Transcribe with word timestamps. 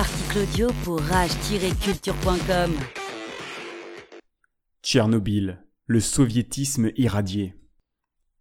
Article 0.00 0.38
audio 0.38 0.68
pour 0.82 0.98
rage-culture.com. 0.98 2.72
Tchernobyl, 4.82 5.62
le 5.84 6.00
soviétisme 6.00 6.90
irradié. 6.96 7.54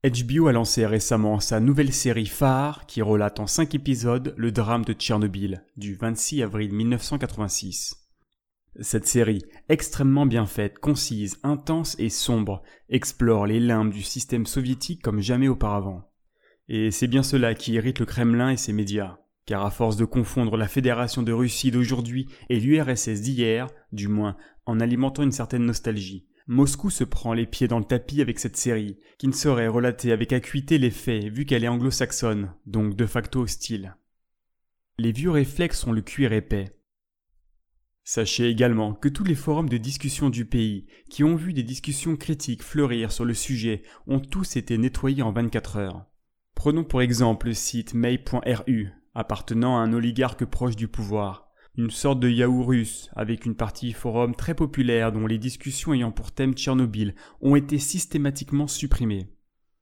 HBO 0.06 0.48
a 0.48 0.54
lancé 0.54 0.86
récemment 0.86 1.42
sa 1.42 1.60
nouvelle 1.60 1.92
série 1.92 2.28
phare 2.28 2.86
qui 2.86 3.02
relate 3.02 3.42
en 3.42 3.48
5 3.48 3.76
épisodes 3.76 4.34
le 4.38 4.54
drame 4.54 4.86
de 4.86 4.94
Tchernobyl 4.94 5.66
du 5.76 5.96
26 5.96 6.44
avril 6.44 6.74
1986. 6.74 8.08
Cette 8.80 9.08
série, 9.08 9.44
extrêmement 9.68 10.26
bien 10.26 10.46
faite, 10.46 10.80
concise, 10.80 11.40
intense 11.44 11.98
et 12.00 12.08
sombre, 12.08 12.64
explore 12.88 13.48
les 13.48 13.60
limbes 13.60 13.92
du 13.92 14.04
système 14.04 14.46
soviétique 14.46 15.02
comme 15.02 15.20
jamais 15.20 15.50
auparavant. 15.50 16.10
Et 16.70 16.90
c'est 16.92 17.08
bien 17.08 17.24
cela 17.24 17.54
qui 17.54 17.74
irrite 17.74 18.00
le 18.00 18.06
Kremlin 18.06 18.50
et 18.50 18.58
ses 18.58 18.72
médias, 18.72 19.19
car 19.50 19.66
à 19.66 19.72
force 19.72 19.98
de 19.98 20.06
confondre 20.06 20.58
la 20.58 20.68
Fédération 20.68 21.24
de 21.24 21.32
Russie 21.32 21.72
d'aujourd'hui 21.72 22.28
et 22.50 22.60
l'URSS 22.60 23.22
d'hier, 23.22 23.66
du 23.92 24.08
moins 24.08 24.38
en 24.68 24.80
alimentant 24.80 25.24
une 25.24 25.32
certaine 25.32 25.66
nostalgie, 25.66 26.28
Moscou 26.46 26.92
se 26.92 27.04
prend 27.04 27.34
les 27.34 27.48
pieds 27.48 27.68
dans 27.68 27.80
le 27.80 27.84
tapis 27.84 28.22
avec 28.22 28.38
cette 28.38 28.58
série, 28.58 29.00
qui 29.18 29.28
ne 29.28 29.34
saurait 29.34 29.68
relater 29.68 30.12
avec 30.12 30.34
acuité 30.34 30.78
les 30.78 30.92
faits 30.92 31.34
vu 31.34 31.46
qu'elle 31.46 31.64
est 31.64 31.68
anglo-saxonne, 31.68 32.54
donc 32.68 32.96
de 32.96 33.08
facto 33.08 33.42
hostile. 33.42 33.96
Les 35.00 35.12
vieux 35.12 35.32
réflexes 35.32 35.84
ont 35.88 35.94
le 35.94 36.04
cuir 36.04 36.32
épais. 36.32 36.78
Sachez 38.04 38.50
également 38.50 38.94
que 38.94 39.10
tous 39.10 39.24
les 39.24 39.34
forums 39.34 39.70
de 39.70 39.78
discussion 39.78 40.30
du 40.30 40.46
pays, 40.46 40.86
qui 41.10 41.24
ont 41.24 41.36
vu 41.36 41.54
des 41.54 41.64
discussions 41.64 42.16
critiques 42.18 42.62
fleurir 42.62 43.12
sur 43.12 43.26
le 43.26 43.34
sujet, 43.34 43.82
ont 44.06 44.20
tous 44.20 44.58
été 44.58 44.78
nettoyés 44.78 45.24
en 45.24 45.32
24 45.32 45.78
heures. 45.78 46.06
Prenons 46.54 46.84
pour 46.84 47.02
exemple 47.02 47.48
le 47.48 47.54
site 47.56 47.96
may.ru, 47.96 48.92
appartenant 49.16 49.78
à 49.78 49.82
un 49.82 49.94
oligarque 49.94 50.46
proche 50.46 50.76
du 50.76 50.88
pouvoir, 50.88 51.50
une 51.76 51.92
sorte 51.92 52.20
de 52.20 52.30
Yahoo 52.30 52.64
russe, 52.64 53.10
avec 53.16 53.46
une 53.46 53.56
partie 53.56 53.94
forum 53.94 54.36
très 54.36 54.54
populaire 54.54 55.12
dont 55.12 55.28
les 55.28 55.38
discussions 55.38 55.94
ayant 55.94 56.12
pour 56.12 56.32
thème 56.32 56.54
Tchernobyl 56.54 57.16
ont 57.42 57.56
été 57.56 57.80
systématiquement 57.80 58.68
supprimées. 58.68 59.30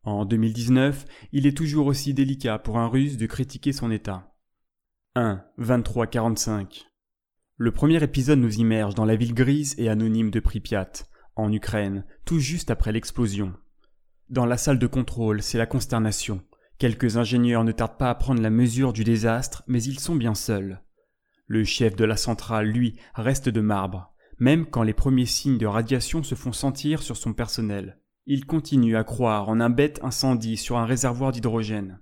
En 0.04 0.26
2019, 0.26 1.06
il 1.34 1.48
est 1.48 1.58
toujours 1.58 1.88
aussi 1.88 2.14
délicat 2.14 2.60
pour 2.60 2.78
un 2.78 2.88
russe 2.88 3.18
de 3.18 3.26
critiquer 3.26 3.74
son 3.74 3.92
État. 3.92 4.34
1. 5.16 5.44
2345 5.58 6.86
Le 7.58 7.72
premier 7.72 8.02
épisode 8.04 8.40
nous 8.40 8.58
immerge 8.58 8.94
dans 8.94 9.06
la 9.06 9.16
ville 9.16 9.34
grise 9.34 9.74
et 9.78 9.90
anonyme 9.90 10.30
de 10.30 10.40
Pripyat, 10.40 10.92
en 11.36 11.52
Ukraine, 11.52 12.06
tout 12.24 12.40
juste 12.40 12.72
après 12.72 12.92
l'explosion. 12.92 13.54
Dans 14.30 14.46
la 14.46 14.58
salle 14.58 14.80
de 14.80 14.88
contrôle, 14.88 15.42
c'est 15.42 15.58
la 15.58 15.66
consternation. 15.66 16.44
Quelques 16.78 17.18
ingénieurs 17.18 17.64
ne 17.64 17.72
tardent 17.72 17.98
pas 17.98 18.12
à 18.12 18.16
prendre 18.16 18.42
la 18.42 18.52
mesure 18.52 18.94
du 18.94 19.04
désastre, 19.04 19.64
mais 19.68 19.82
ils 19.82 20.00
sont 20.00 20.16
bien 20.16 20.36
seuls. 20.36 20.84
Le 21.48 21.64
chef 21.64 21.96
de 21.96 22.06
la 22.06 22.18
centrale, 22.18 22.68
lui, 22.68 23.00
reste 23.16 23.50
de 23.50 23.62
marbre, 23.62 24.14
même 24.38 24.68
quand 24.68 24.84
les 24.84 24.94
premiers 24.94 25.26
signes 25.26 25.58
de 25.58 25.66
radiation 25.66 26.22
se 26.22 26.36
font 26.36 26.52
sentir 26.52 27.02
sur 27.02 27.18
son 27.18 27.34
personnel. 27.34 28.00
Il 28.28 28.46
continue 28.46 28.96
à 28.96 29.04
croire 29.04 29.50
en 29.50 29.60
un 29.60 29.72
bête 29.72 30.00
incendie 30.04 30.58
sur 30.58 30.78
un 30.78 30.86
réservoir 30.86 31.32
d'hydrogène. 31.32 32.00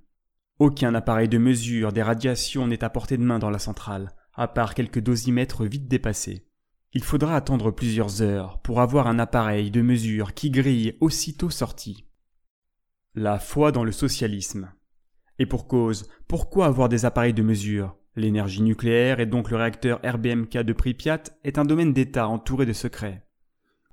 Aucun 0.59 0.93
appareil 0.93 1.29
de 1.29 1.37
mesure 1.37 1.93
des 1.93 2.03
radiations 2.03 2.67
n'est 2.67 2.83
à 2.83 2.89
portée 2.89 3.17
de 3.17 3.23
main 3.23 3.39
dans 3.39 3.49
la 3.49 3.59
centrale, 3.59 4.11
à 4.33 4.49
part 4.49 4.73
quelques 4.73 4.99
dosimètres 4.99 5.63
vite 5.63 5.87
dépassés. 5.87 6.47
Il 6.93 7.03
faudra 7.03 7.35
attendre 7.35 7.71
plusieurs 7.71 8.21
heures 8.21 8.59
pour 8.61 8.81
avoir 8.81 9.07
un 9.07 9.19
appareil 9.19 9.71
de 9.71 9.81
mesure 9.81 10.33
qui 10.33 10.49
grille 10.49 10.97
aussitôt 10.99 11.49
sorti. 11.49 12.04
La 13.17 13.39
foi 13.39 13.71
dans 13.71 13.85
le 13.85 13.93
socialisme. 13.93 14.73
Et 15.39 15.45
pour 15.45 15.69
cause, 15.69 16.09
pourquoi 16.27 16.65
avoir 16.65 16.89
des 16.89 17.05
appareils 17.05 17.33
de 17.33 17.43
mesure? 17.43 17.95
L'énergie 18.17 18.61
nucléaire 18.61 19.21
et 19.21 19.25
donc 19.25 19.49
le 19.49 19.55
réacteur 19.55 20.01
RBMK 20.03 20.57
de 20.57 20.73
Pripyat 20.73 21.23
est 21.45 21.57
un 21.57 21.63
domaine 21.63 21.93
d'État 21.93 22.27
entouré 22.27 22.65
de 22.65 22.73
secrets. 22.73 23.25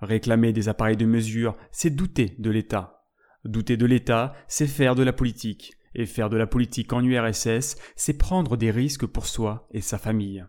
Réclamer 0.00 0.52
des 0.52 0.68
appareils 0.68 0.96
de 0.96 1.06
mesure, 1.06 1.56
c'est 1.70 1.94
douter 1.94 2.34
de 2.40 2.50
l'État. 2.50 3.04
Douter 3.44 3.76
de 3.76 3.86
l'État, 3.86 4.34
c'est 4.48 4.66
faire 4.66 4.96
de 4.96 5.04
la 5.04 5.12
politique. 5.12 5.74
Et 5.94 6.06
faire 6.06 6.28
de 6.28 6.36
la 6.36 6.48
politique 6.48 6.92
en 6.92 7.04
URSS, 7.04 7.76
c'est 7.94 8.18
prendre 8.18 8.56
des 8.56 8.72
risques 8.72 9.06
pour 9.06 9.26
soi 9.26 9.68
et 9.70 9.82
sa 9.82 9.98
famille. 9.98 10.44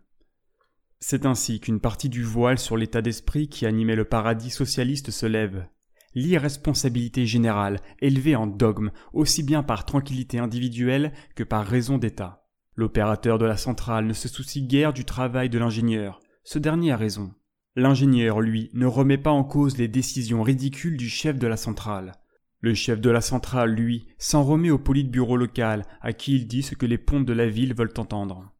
C'est 0.99 1.27
ainsi 1.27 1.59
qu'une 1.59 1.79
partie 1.79 2.09
du 2.09 2.23
voile 2.23 2.57
sur 2.57 2.75
l'état 2.75 3.03
d'esprit 3.03 3.49
qui 3.49 3.67
animait 3.67 3.95
le 3.95 4.05
paradis 4.05 4.49
socialiste 4.49 5.11
se 5.11 5.27
lève. 5.27 5.67
L'irresponsabilité 6.15 7.25
générale, 7.25 7.79
élevée 7.99 8.35
en 8.35 8.47
dogme, 8.47 8.91
aussi 9.13 9.43
bien 9.43 9.63
par 9.63 9.85
tranquillité 9.85 10.39
individuelle 10.39 11.11
que 11.35 11.43
par 11.43 11.65
raison 11.65 11.97
d'État. 11.97 12.45
L'opérateur 12.75 13.37
de 13.37 13.45
la 13.45 13.57
centrale 13.57 14.05
ne 14.05 14.13
se 14.13 14.27
soucie 14.27 14.63
guère 14.63 14.93
du 14.93 15.05
travail 15.05 15.49
de 15.49 15.59
l'ingénieur. 15.59 16.19
Ce 16.43 16.59
dernier 16.59 16.91
a 16.91 16.97
raison. 16.97 17.33
L'ingénieur, 17.75 18.41
lui, 18.41 18.69
ne 18.73 18.85
remet 18.85 19.17
pas 19.17 19.31
en 19.31 19.43
cause 19.43 19.77
les 19.77 19.87
décisions 19.87 20.43
ridicules 20.43 20.97
du 20.97 21.09
chef 21.09 21.39
de 21.39 21.47
la 21.47 21.57
centrale. 21.57 22.13
Le 22.61 22.73
chef 22.73 23.01
de 23.01 23.09
la 23.09 23.21
centrale, 23.21 23.71
lui, 23.71 24.07
s'en 24.17 24.43
remet 24.43 24.69
au 24.69 24.77
bureau 24.77 25.37
local, 25.37 25.85
à 26.01 26.13
qui 26.13 26.35
il 26.35 26.47
dit 26.47 26.63
ce 26.63 26.75
que 26.75 26.85
les 26.85 26.97
pontes 26.97 27.25
de 27.25 27.33
la 27.33 27.47
ville 27.47 27.73
veulent 27.73 27.93
entendre. 27.97 28.51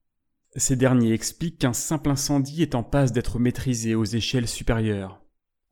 Ces 0.55 0.75
derniers 0.75 1.13
expliquent 1.13 1.59
qu'un 1.59 1.73
simple 1.73 2.09
incendie 2.09 2.61
est 2.61 2.75
en 2.75 2.83
passe 2.83 3.11
d'être 3.11 3.39
maîtrisé 3.39 3.95
aux 3.95 4.03
échelles 4.03 4.47
supérieures. 4.47 5.22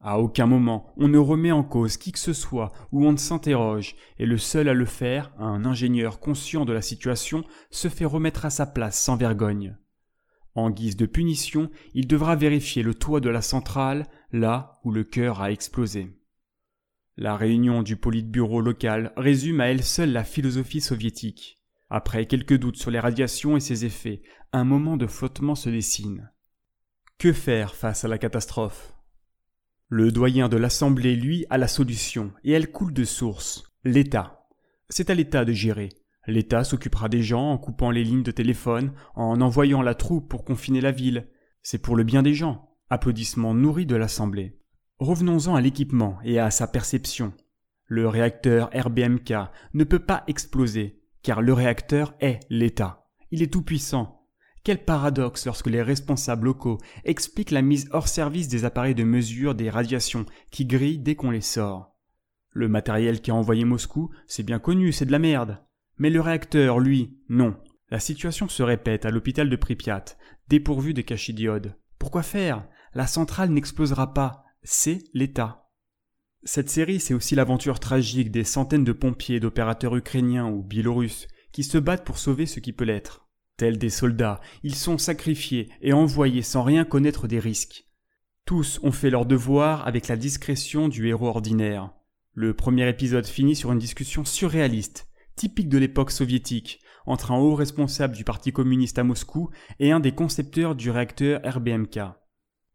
À 0.03 0.19
aucun 0.19 0.47
moment 0.47 0.93
on 0.97 1.07
ne 1.07 1.19
remet 1.19 1.51
en 1.51 1.63
cause 1.63 1.97
qui 1.97 2.11
que 2.11 2.19
ce 2.19 2.33
soit 2.33 2.71
ou 2.91 3.05
on 3.05 3.11
ne 3.11 3.17
s'interroge, 3.17 3.95
et 4.17 4.25
le 4.25 4.37
seul 4.37 4.67
à 4.67 4.73
le 4.73 4.85
faire, 4.85 5.31
un 5.37 5.63
ingénieur 5.63 6.19
conscient 6.19 6.65
de 6.65 6.73
la 6.73 6.81
situation, 6.81 7.43
se 7.69 7.87
fait 7.87 8.05
remettre 8.05 8.45
à 8.45 8.49
sa 8.49 8.65
place 8.65 8.99
sans 8.99 9.15
vergogne. 9.15 9.77
En 10.55 10.69
guise 10.69 10.97
de 10.97 11.05
punition, 11.05 11.69
il 11.93 12.07
devra 12.07 12.35
vérifier 12.35 12.83
le 12.83 12.93
toit 12.93 13.21
de 13.21 13.29
la 13.29 13.41
centrale, 13.41 14.07
là 14.31 14.79
où 14.83 14.91
le 14.91 15.03
cœur 15.03 15.41
a 15.41 15.51
explosé. 15.51 16.17
La 17.15 17.35
réunion 17.37 17.83
du 17.83 17.95
politburo 17.95 18.61
local 18.61 19.13
résume 19.15 19.61
à 19.61 19.67
elle 19.67 19.83
seule 19.83 20.11
la 20.11 20.23
philosophie 20.23 20.81
soviétique. 20.81 21.59
Après 21.89 22.25
quelques 22.25 22.57
doutes 22.57 22.77
sur 22.77 22.89
les 22.89 22.99
radiations 22.99 23.55
et 23.55 23.59
ses 23.59 23.85
effets, 23.85 24.23
un 24.51 24.63
moment 24.63 24.97
de 24.97 25.07
flottement 25.07 25.55
se 25.55 25.69
dessine. 25.69 26.31
Que 27.17 27.33
faire 27.33 27.75
face 27.75 28.03
à 28.03 28.07
la 28.07 28.17
catastrophe? 28.17 28.90
Le 29.93 30.09
doyen 30.09 30.47
de 30.47 30.55
l'Assemblée, 30.55 31.17
lui, 31.17 31.45
a 31.49 31.57
la 31.57 31.67
solution, 31.67 32.31
et 32.45 32.53
elle 32.53 32.71
coule 32.71 32.93
de 32.93 33.03
source. 33.03 33.63
L'État. 33.83 34.47
C'est 34.87 35.09
à 35.09 35.13
l'État 35.13 35.43
de 35.43 35.51
gérer. 35.51 35.89
L'État 36.27 36.63
s'occupera 36.63 37.09
des 37.09 37.21
gens 37.21 37.51
en 37.51 37.57
coupant 37.57 37.91
les 37.91 38.05
lignes 38.05 38.23
de 38.23 38.31
téléphone, 38.31 38.93
en 39.15 39.41
envoyant 39.41 39.81
la 39.81 39.93
troupe 39.93 40.29
pour 40.29 40.45
confiner 40.45 40.79
la 40.79 40.93
ville. 40.93 41.27
C'est 41.61 41.81
pour 41.81 41.97
le 41.97 42.05
bien 42.05 42.23
des 42.23 42.33
gens. 42.33 42.69
Applaudissements 42.89 43.53
nourris 43.53 43.85
de 43.85 43.97
l'Assemblée. 43.97 44.57
Revenons-en 44.99 45.55
à 45.55 45.61
l'équipement 45.61 46.19
et 46.23 46.39
à 46.39 46.51
sa 46.51 46.67
perception. 46.67 47.33
Le 47.85 48.07
réacteur 48.07 48.69
RBMK 48.73 49.33
ne 49.73 49.83
peut 49.83 49.99
pas 49.99 50.23
exploser, 50.27 51.01
car 51.21 51.41
le 51.41 51.51
réacteur 51.51 52.15
est 52.21 52.39
l'État. 52.49 53.09
Il 53.29 53.43
est 53.43 53.51
tout 53.51 53.61
puissant, 53.61 54.20
quel 54.63 54.83
paradoxe 54.83 55.45
lorsque 55.45 55.67
les 55.67 55.81
responsables 55.81 56.45
locaux 56.45 56.77
expliquent 57.03 57.51
la 57.51 57.61
mise 57.61 57.89
hors 57.91 58.07
service 58.07 58.47
des 58.47 58.65
appareils 58.65 58.95
de 58.95 59.03
mesure 59.03 59.55
des 59.55 59.69
radiations 59.69 60.25
qui 60.51 60.65
grillent 60.65 60.99
dès 60.99 61.15
qu'on 61.15 61.31
les 61.31 61.41
sort. 61.41 61.95
Le 62.51 62.67
matériel 62.67 63.21
qui 63.21 63.31
a 63.31 63.35
envoyé 63.35 63.65
Moscou, 63.65 64.11
c'est 64.27 64.43
bien 64.43 64.59
connu, 64.59 64.91
c'est 64.91 65.05
de 65.05 65.11
la 65.11 65.19
merde. 65.19 65.57
Mais 65.97 66.09
le 66.09 66.21
réacteur, 66.21 66.79
lui, 66.79 67.17
non. 67.29 67.55
La 67.89 67.99
situation 67.99 68.47
se 68.49 68.63
répète 68.63 69.05
à 69.05 69.11
l'hôpital 69.11 69.49
de 69.49 69.55
Pripyat, 69.55 70.05
dépourvu 70.47 70.93
de 70.93 71.01
cachidiodes. 71.01 71.75
Pourquoi 71.97 72.23
faire? 72.23 72.67
La 72.93 73.07
centrale 73.07 73.51
n'explosera 73.51 74.13
pas. 74.13 74.43
C'est 74.63 75.03
l'État. 75.13 75.69
Cette 76.43 76.69
série, 76.69 76.99
c'est 76.99 77.13
aussi 77.13 77.35
l'aventure 77.35 77.79
tragique 77.79 78.31
des 78.31 78.43
centaines 78.43 78.83
de 78.83 78.93
pompiers 78.93 79.39
d'opérateurs 79.39 79.95
ukrainiens 79.95 80.47
ou 80.47 80.63
biélorusses 80.63 81.27
qui 81.51 81.63
se 81.63 81.77
battent 81.77 82.05
pour 82.05 82.17
sauver 82.17 82.45
ce 82.45 82.59
qui 82.59 82.73
peut 82.73 82.85
l'être. 82.85 83.27
Des 83.61 83.91
soldats, 83.91 84.41
ils 84.63 84.73
sont 84.73 84.97
sacrifiés 84.97 85.69
et 85.83 85.93
envoyés 85.93 86.41
sans 86.41 86.63
rien 86.63 86.83
connaître 86.83 87.27
des 87.27 87.37
risques. 87.37 87.85
Tous 88.43 88.79
ont 88.81 88.91
fait 88.91 89.11
leur 89.11 89.27
devoir 89.27 89.85
avec 89.85 90.07
la 90.07 90.15
discrétion 90.15 90.87
du 90.87 91.07
héros 91.07 91.27
ordinaire. 91.27 91.91
Le 92.33 92.55
premier 92.55 92.89
épisode 92.89 93.27
finit 93.27 93.55
sur 93.55 93.71
une 93.71 93.77
discussion 93.77 94.25
surréaliste, 94.25 95.07
typique 95.35 95.69
de 95.69 95.77
l'époque 95.77 96.09
soviétique, 96.09 96.79
entre 97.05 97.31
un 97.31 97.37
haut 97.37 97.53
responsable 97.53 98.15
du 98.15 98.23
Parti 98.23 98.51
communiste 98.51 98.97
à 98.97 99.03
Moscou 99.03 99.51
et 99.79 99.91
un 99.91 99.99
des 99.99 100.13
concepteurs 100.13 100.73
du 100.73 100.89
réacteur 100.89 101.39
RBMK. 101.45 101.99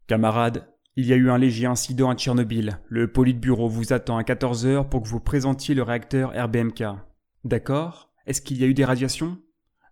Camarades, 0.07 0.69
il 0.95 1.05
y 1.05 1.11
a 1.11 1.17
eu 1.17 1.29
un 1.29 1.37
léger 1.37 1.65
incident 1.65 2.09
à 2.09 2.15
Tchernobyl. 2.15 2.79
Le 2.87 3.11
Politburo 3.11 3.67
vous 3.67 3.91
attend 3.91 4.15
à 4.15 4.23
14 4.23 4.65
heures 4.65 4.87
pour 4.87 5.03
que 5.03 5.09
vous 5.09 5.19
présentiez 5.19 5.75
le 5.75 5.83
réacteur 5.83 6.31
RBMK. 6.33 6.83
D'accord? 7.43 8.13
Est-ce 8.25 8.41
qu'il 8.41 8.57
y 8.57 8.63
a 8.63 8.67
eu 8.67 8.73
des 8.73 8.85
radiations? 8.85 9.37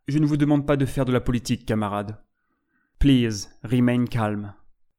Je 0.07 0.19
ne 0.19 0.25
vous 0.25 0.37
demande 0.37 0.67
pas 0.67 0.77
de 0.77 0.85
faire 0.85 1.05
de 1.05 1.11
la 1.11 1.21
politique, 1.21 1.65
camarade. 1.65 2.17
Please, 2.99 3.49
remain 3.63 4.05
calm. 4.05 4.53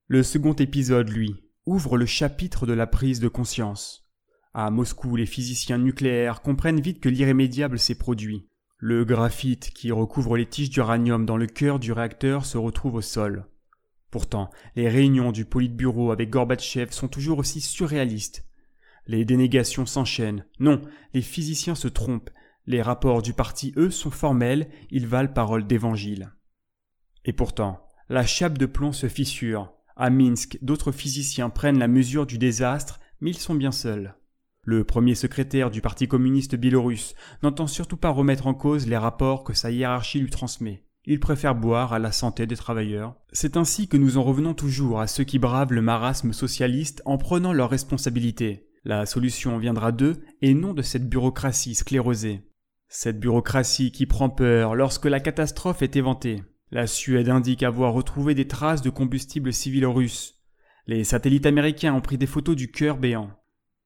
Le 0.08 0.23
second 0.23 0.55
épisode, 0.55 1.08
lui, 1.08 1.44
ouvre 1.64 1.97
le 1.97 2.06
chapitre 2.06 2.67
de 2.67 2.73
la 2.73 2.87
prise 2.87 3.20
de 3.20 3.29
conscience. 3.29 4.08
À 4.55 4.70
Moscou, 4.70 5.17
les 5.17 5.26
physiciens 5.26 5.79
nucléaires 5.79 6.43
comprennent 6.43 6.81
vite 6.81 7.00
que 7.00 7.08
l'irrémédiable 7.08 7.79
s'est 7.79 7.99
produit. 7.99 8.49
Le 8.79 9.05
graphite 9.05 9.70
qui 9.70 9.93
recouvre 9.93 10.37
les 10.37 10.47
tiges 10.47 10.70
d'uranium 10.70 11.25
dans 11.25 11.37
le 11.37 11.47
cœur 11.47 11.79
du 11.79 11.93
réacteur 11.93 12.44
se 12.44 12.58
retrouve 12.58 12.94
au 12.94 13.00
sol. 13.00 13.47
Pourtant, 14.11 14.50
les 14.76 14.88
réunions 14.88 15.32
du 15.32 15.44
Politburo 15.44 16.11
avec 16.11 16.31
Gorbatchev 16.31 16.93
sont 16.93 17.08
toujours 17.08 17.38
aussi 17.38 17.61
surréalistes. 17.61 18.47
Les 19.06 19.25
dénégations 19.25 19.87
s'enchaînent. 19.87 20.44
Non, 20.58 20.82
les 21.14 21.23
physiciens 21.23 21.75
se 21.75 21.88
trompent. 21.88 22.31
Les 22.66 22.82
rapports 22.82 23.22
du 23.22 23.32
parti, 23.32 23.72
eux, 23.76 23.90
sont 23.90 24.10
formels, 24.10 24.68
ils 24.90 25.06
valent 25.06 25.32
parole 25.32 25.66
d'évangile. 25.66 26.32
Et 27.24 27.32
pourtant, 27.32 27.86
la 28.08 28.26
chape 28.26 28.58
de 28.58 28.66
plomb 28.66 28.92
se 28.92 29.08
fissure. 29.08 29.72
À 29.96 30.10
Minsk, 30.10 30.58
d'autres 30.62 30.92
physiciens 30.92 31.48
prennent 31.48 31.78
la 31.78 31.88
mesure 31.88 32.26
du 32.26 32.38
désastre, 32.38 33.00
mais 33.20 33.30
ils 33.30 33.38
sont 33.38 33.54
bien 33.54 33.72
seuls. 33.72 34.16
Le 34.62 34.82
premier 34.82 35.14
secrétaire 35.14 35.70
du 35.70 35.80
Parti 35.80 36.08
communiste 36.08 36.56
biélorusse 36.56 37.14
n'entend 37.44 37.68
surtout 37.68 37.96
pas 37.96 38.10
remettre 38.10 38.48
en 38.48 38.54
cause 38.54 38.88
les 38.88 38.96
rapports 38.96 39.44
que 39.44 39.54
sa 39.54 39.70
hiérarchie 39.70 40.19
lui 40.19 40.30
transmet. 40.30 40.82
Il 41.04 41.20
préfère 41.20 41.54
boire 41.54 41.92
à 41.92 42.00
la 42.00 42.10
santé 42.10 42.48
des 42.48 42.56
travailleurs. 42.56 43.14
C'est 43.32 43.56
ainsi 43.56 43.86
que 43.86 43.96
nous 43.96 44.19
en 44.19 44.24
revenons 44.24 44.54
toujours 44.54 45.00
à 45.00 45.06
ceux 45.06 45.22
qui 45.22 45.38
bravent 45.38 45.72
le 45.72 45.82
marasme 45.82 46.32
socialiste 46.32 47.00
en 47.04 47.16
prenant 47.16 47.52
leurs 47.52 47.70
responsabilités. 47.70 48.66
La 48.84 49.06
solution 49.06 49.56
viendra 49.58 49.92
d'eux 49.92 50.16
et 50.42 50.52
non 50.52 50.74
de 50.74 50.82
cette 50.82 51.08
bureaucratie 51.08 51.76
sclérosée. 51.76 52.42
Cette 52.88 53.18
bureaucratie 53.18 53.90
qui 53.90 54.06
prend 54.06 54.30
peur 54.30 54.74
lorsque 54.74 55.06
la 55.06 55.20
catastrophe 55.20 55.82
est 55.82 55.96
éventée. 55.96 56.42
La 56.70 56.86
Suède 56.86 57.28
indique 57.28 57.62
avoir 57.62 57.92
retrouvé 57.92 58.34
des 58.34 58.48
traces 58.48 58.82
de 58.82 58.90
combustible 58.90 59.52
civil 59.52 59.86
russe. 59.86 60.40
Les 60.86 61.04
satellites 61.04 61.46
américains 61.46 61.94
ont 61.94 62.00
pris 62.00 62.16
des 62.16 62.26
photos 62.26 62.54
du 62.54 62.70
cœur 62.70 62.96
béant. 62.98 63.30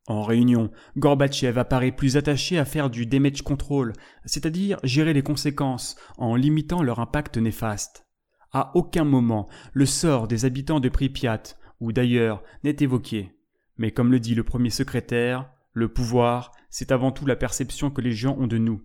En 0.07 0.23
réunion, 0.23 0.71
Gorbatchev 0.97 1.59
apparaît 1.59 1.93
plus 1.93 2.17
attaché 2.17 2.59
à 2.59 2.65
faire 2.65 2.91
du 2.91 3.07
damage 3.07 3.43
control, 3.43 3.93
c'est-à-dire 4.25 4.79
gérer 4.83 5.13
les 5.13 5.23
conséquences 5.23 5.97
en 6.19 6.37
limitant 6.37 6.83
leur 6.83 7.01
impact 7.01 7.39
néfaste. 7.39 8.07
À 8.53 8.73
aucun 8.75 9.05
moment, 9.05 9.49
le 9.73 9.87
sort 9.87 10.27
des 10.27 10.45
habitants 10.45 10.81
de 10.81 10.89
Pripyat, 10.89 11.43
ou 11.81 11.93
d'ailleurs, 11.93 12.43
n'est 12.65 12.77
évoqué. 12.81 13.33
Mais 13.79 13.93
comme 13.93 14.11
le 14.11 14.21
dit 14.21 14.35
le 14.35 14.45
premier 14.45 14.71
secrétaire, 14.71 15.51
le 15.73 15.89
pouvoir, 15.89 16.53
c'est 16.69 16.93
avant 16.93 17.13
tout 17.13 17.27
la 17.27 17.37
perception 17.37 17.91
que 17.91 18.01
les 18.01 18.13
gens 18.13 18.37
ont 18.39 18.47
de 18.47 18.59
nous. 18.59 18.83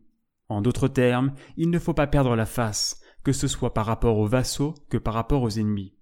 En 0.48 0.62
d'autres 0.62 0.88
termes, 0.88 1.34
il 1.58 1.70
ne 1.70 1.80
faut 1.80 1.94
pas 1.94 2.08
perdre 2.08 2.36
la 2.36 2.46
face, 2.46 3.02
que 3.24 3.32
ce 3.32 3.48
soit 3.48 3.74
par 3.74 3.86
rapport 3.86 4.18
aux 4.18 4.28
vassaux 4.28 4.76
que 4.90 4.98
par 4.98 5.14
rapport 5.14 5.42
aux 5.42 5.50
ennemis. 5.50 5.96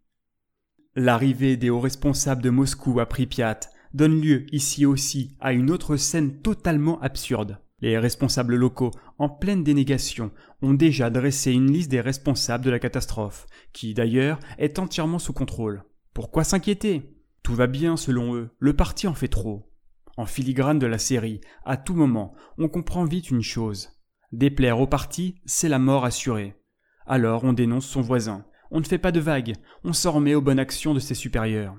L'arrivée 0.95 1.57
des 1.57 1.69
hauts 1.69 1.79
responsables 1.79 2.43
de 2.43 2.49
Moscou 2.49 2.99
à 2.99 3.07
Pripyat 3.07 3.61
donne 3.93 4.19
lieu 4.19 4.45
ici 4.53 4.85
aussi 4.85 5.35
à 5.39 5.53
une 5.53 5.71
autre 5.71 5.95
scène 5.97 6.41
totalement 6.41 6.99
absurde. 7.01 7.59
Les 7.79 7.97
responsables 7.97 8.55
locaux, 8.55 8.91
en 9.17 9.27
pleine 9.27 9.63
dénégation, 9.63 10.31
ont 10.61 10.73
déjà 10.73 11.09
dressé 11.09 11.51
une 11.51 11.71
liste 11.71 11.91
des 11.91 12.01
responsables 12.01 12.63
de 12.63 12.69
la 12.69 12.79
catastrophe, 12.79 13.45
qui 13.73 13.93
d'ailleurs 13.93 14.39
est 14.57 14.79
entièrement 14.79 15.19
sous 15.19 15.33
contrôle. 15.33 15.83
Pourquoi 16.13 16.43
s'inquiéter? 16.43 17.17
Tout 17.43 17.55
va 17.55 17.67
bien 17.67 17.97
selon 17.97 18.35
eux, 18.35 18.51
le 18.59 18.73
parti 18.73 19.07
en 19.07 19.13
fait 19.13 19.27
trop. 19.27 19.69
En 20.15 20.25
filigrane 20.25 20.79
de 20.79 20.85
la 20.85 20.99
série, 20.99 21.41
à 21.65 21.75
tout 21.75 21.95
moment, 21.95 22.35
on 22.57 22.69
comprend 22.69 23.03
vite 23.03 23.31
une 23.31 23.41
chose. 23.41 23.89
Déplaire 24.33 24.79
au 24.79 24.87
parti, 24.87 25.35
c'est 25.45 25.69
la 25.69 25.77
mort 25.77 26.05
assurée. 26.05 26.55
Alors 27.05 27.43
on 27.43 27.53
dénonce 27.53 27.85
son 27.85 28.01
voisin, 28.01 28.45
on 28.71 28.79
ne 28.79 28.85
fait 28.85 28.97
pas 28.97 29.11
de 29.11 29.19
vagues, 29.19 29.53
on 29.83 29.93
s'en 29.93 30.13
remet 30.13 30.33
aux 30.33 30.41
bonnes 30.41 30.57
actions 30.57 30.95
de 30.95 30.99
ses 30.99 31.13
supérieurs. 31.13 31.75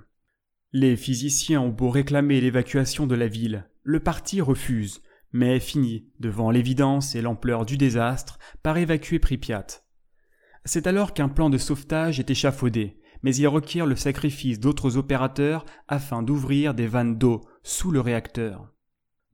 Les 0.72 0.94
physiciens 0.94 1.60
ont 1.60 1.70
beau 1.70 1.90
réclamer 1.90 2.40
l'évacuation 2.40 3.08
de 3.08 3.16
la 3.16 3.26
ville, 3.26 3.68
le 3.82 3.98
parti 3.98 4.40
refuse, 4.40 5.02
mais 5.32 5.58
finit, 5.58 6.06
devant 6.20 6.52
l'évidence 6.52 7.16
et 7.16 7.22
l'ampleur 7.22 7.66
du 7.66 7.76
désastre, 7.76 8.38
par 8.62 8.78
évacuer 8.78 9.18
Pripyat. 9.18 9.66
C'est 10.64 10.86
alors 10.86 11.12
qu'un 11.12 11.28
plan 11.28 11.50
de 11.50 11.58
sauvetage 11.58 12.20
est 12.20 12.30
échafaudé, 12.30 13.00
mais 13.24 13.34
il 13.34 13.48
requiert 13.48 13.84
le 13.84 13.96
sacrifice 13.96 14.60
d'autres 14.60 14.96
opérateurs 14.96 15.64
afin 15.88 16.22
d'ouvrir 16.22 16.72
des 16.72 16.86
vannes 16.86 17.18
d'eau 17.18 17.40
sous 17.64 17.90
le 17.90 18.00
réacteur. 18.00 18.73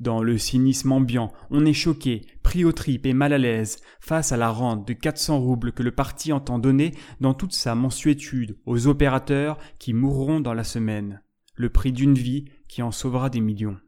Dans 0.01 0.23
le 0.23 0.39
cynisme 0.39 0.93
ambiant, 0.93 1.31
on 1.51 1.67
est 1.67 1.75
choqué, 1.75 2.23
pris 2.43 2.65
aux 2.65 2.73
tripes 2.73 3.05
et 3.05 3.13
mal 3.13 3.35
à 3.35 3.39
l'aise 3.39 3.81
face 4.01 4.33
à 4.33 4.39
la 4.39 4.51
rente 4.51 4.89
de 4.89 4.95
400 4.95 5.39
roubles 5.39 5.73
que 5.73 5.83
le 5.83 5.91
parti 5.91 6.33
entend 6.33 6.59
donner 6.59 6.95
dans 7.21 7.35
toute 7.35 7.53
sa 7.53 7.75
mensuétude 7.75 8.57
aux 8.65 8.87
opérateurs 8.87 9.59
qui 9.79 9.93
mourront 9.93 10.41
dans 10.41 10.55
la 10.55 10.65
semaine 10.65 11.21
le 11.55 11.69
prix 11.69 11.93
d'une 11.93 12.15
vie 12.15 12.47
qui 12.67 12.81
en 12.81 12.91
sauvera 12.91 13.29
des 13.29 13.41
millions. 13.41 13.79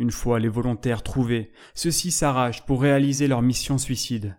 Une 0.00 0.10
fois 0.10 0.40
les 0.40 0.48
volontaires 0.48 1.04
trouvés, 1.04 1.52
ceux-ci 1.74 2.10
s'arrachent 2.10 2.66
pour 2.66 2.82
réaliser 2.82 3.28
leur 3.28 3.40
mission 3.40 3.78
suicide. 3.78 4.36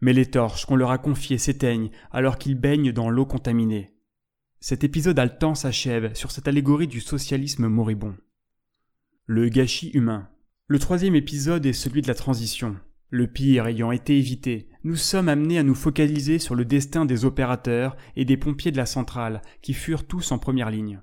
Mais 0.00 0.14
les 0.14 0.30
torches 0.30 0.64
qu'on 0.64 0.76
leur 0.76 0.90
a 0.90 0.96
confiées 0.96 1.36
s'éteignent 1.36 1.90
alors 2.10 2.38
qu'ils 2.38 2.58
baignent 2.58 2.92
dans 2.92 3.10
l'eau 3.10 3.26
contaminée. 3.26 3.94
Cet 4.58 4.84
épisode 4.84 5.18
haletant 5.18 5.54
s'achève 5.54 6.14
sur 6.14 6.30
cette 6.30 6.48
allégorie 6.48 6.88
du 6.88 7.00
socialisme 7.00 7.68
moribond. 7.68 8.16
Le 9.32 9.48
gâchis 9.48 9.90
humain. 9.90 10.28
Le 10.66 10.80
troisième 10.80 11.14
épisode 11.14 11.64
est 11.64 11.72
celui 11.72 12.02
de 12.02 12.08
la 12.08 12.16
transition. 12.16 12.74
Le 13.10 13.28
pire 13.28 13.68
ayant 13.68 13.92
été 13.92 14.18
évité, 14.18 14.68
nous 14.82 14.96
sommes 14.96 15.28
amenés 15.28 15.56
à 15.56 15.62
nous 15.62 15.76
focaliser 15.76 16.40
sur 16.40 16.56
le 16.56 16.64
destin 16.64 17.04
des 17.04 17.24
opérateurs 17.24 17.96
et 18.16 18.24
des 18.24 18.36
pompiers 18.36 18.72
de 18.72 18.76
la 18.76 18.86
centrale, 18.86 19.40
qui 19.62 19.72
furent 19.72 20.08
tous 20.08 20.32
en 20.32 20.38
première 20.38 20.68
ligne. 20.68 21.00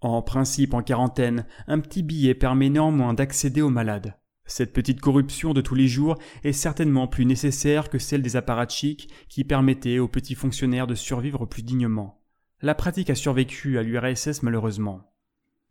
En 0.00 0.22
principe 0.22 0.74
en 0.74 0.82
quarantaine, 0.84 1.44
un 1.66 1.80
petit 1.80 2.04
billet 2.04 2.36
permet 2.36 2.68
néanmoins 2.68 3.14
d'accéder 3.14 3.62
aux 3.62 3.68
malades. 3.68 4.16
Cette 4.44 4.72
petite 4.72 5.00
corruption 5.00 5.52
de 5.52 5.60
tous 5.60 5.74
les 5.74 5.88
jours 5.88 6.14
est 6.44 6.52
certainement 6.52 7.08
plus 7.08 7.26
nécessaire 7.26 7.90
que 7.90 7.98
celle 7.98 8.22
des 8.22 8.36
apparatchiks 8.36 9.08
qui 9.28 9.42
permettaient 9.42 9.98
aux 9.98 10.06
petits 10.06 10.36
fonctionnaires 10.36 10.86
de 10.86 10.94
survivre 10.94 11.46
plus 11.46 11.64
dignement. 11.64 12.22
La 12.62 12.76
pratique 12.76 13.10
a 13.10 13.16
survécu 13.16 13.76
à 13.76 13.82
l'URSS 13.82 14.44
malheureusement. 14.44 15.15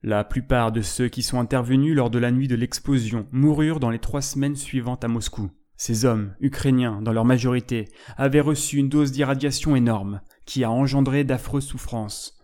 La 0.08 0.24
plupart 0.24 0.72
de 0.72 0.84
ceux 0.84 1.08
qui 1.08 1.24
sont 1.24 1.40
intervenus 1.40 1.96
lors 1.96 2.12
de 2.12 2.20
la 2.20 2.30
nuit 2.30 2.48
de 2.48 2.54
l'explosion 2.54 3.26
moururent 3.32 3.80
dans 3.80 3.90
les 3.90 3.98
trois 3.98 4.22
semaines 4.22 4.56
suivantes 4.56 5.04
à 5.04 5.08
Moscou. 5.08 5.50
Ces 5.78 6.06
hommes, 6.06 6.36
ukrainiens 6.40 7.02
dans 7.02 7.12
leur 7.12 7.26
majorité, 7.26 7.88
avaient 8.16 8.40
reçu 8.40 8.78
une 8.78 8.88
dose 8.88 9.12
d'irradiation 9.12 9.76
énorme, 9.76 10.22
qui 10.46 10.64
a 10.64 10.70
engendré 10.70 11.24
d'affreuses 11.24 11.66
souffrances. 11.66 12.38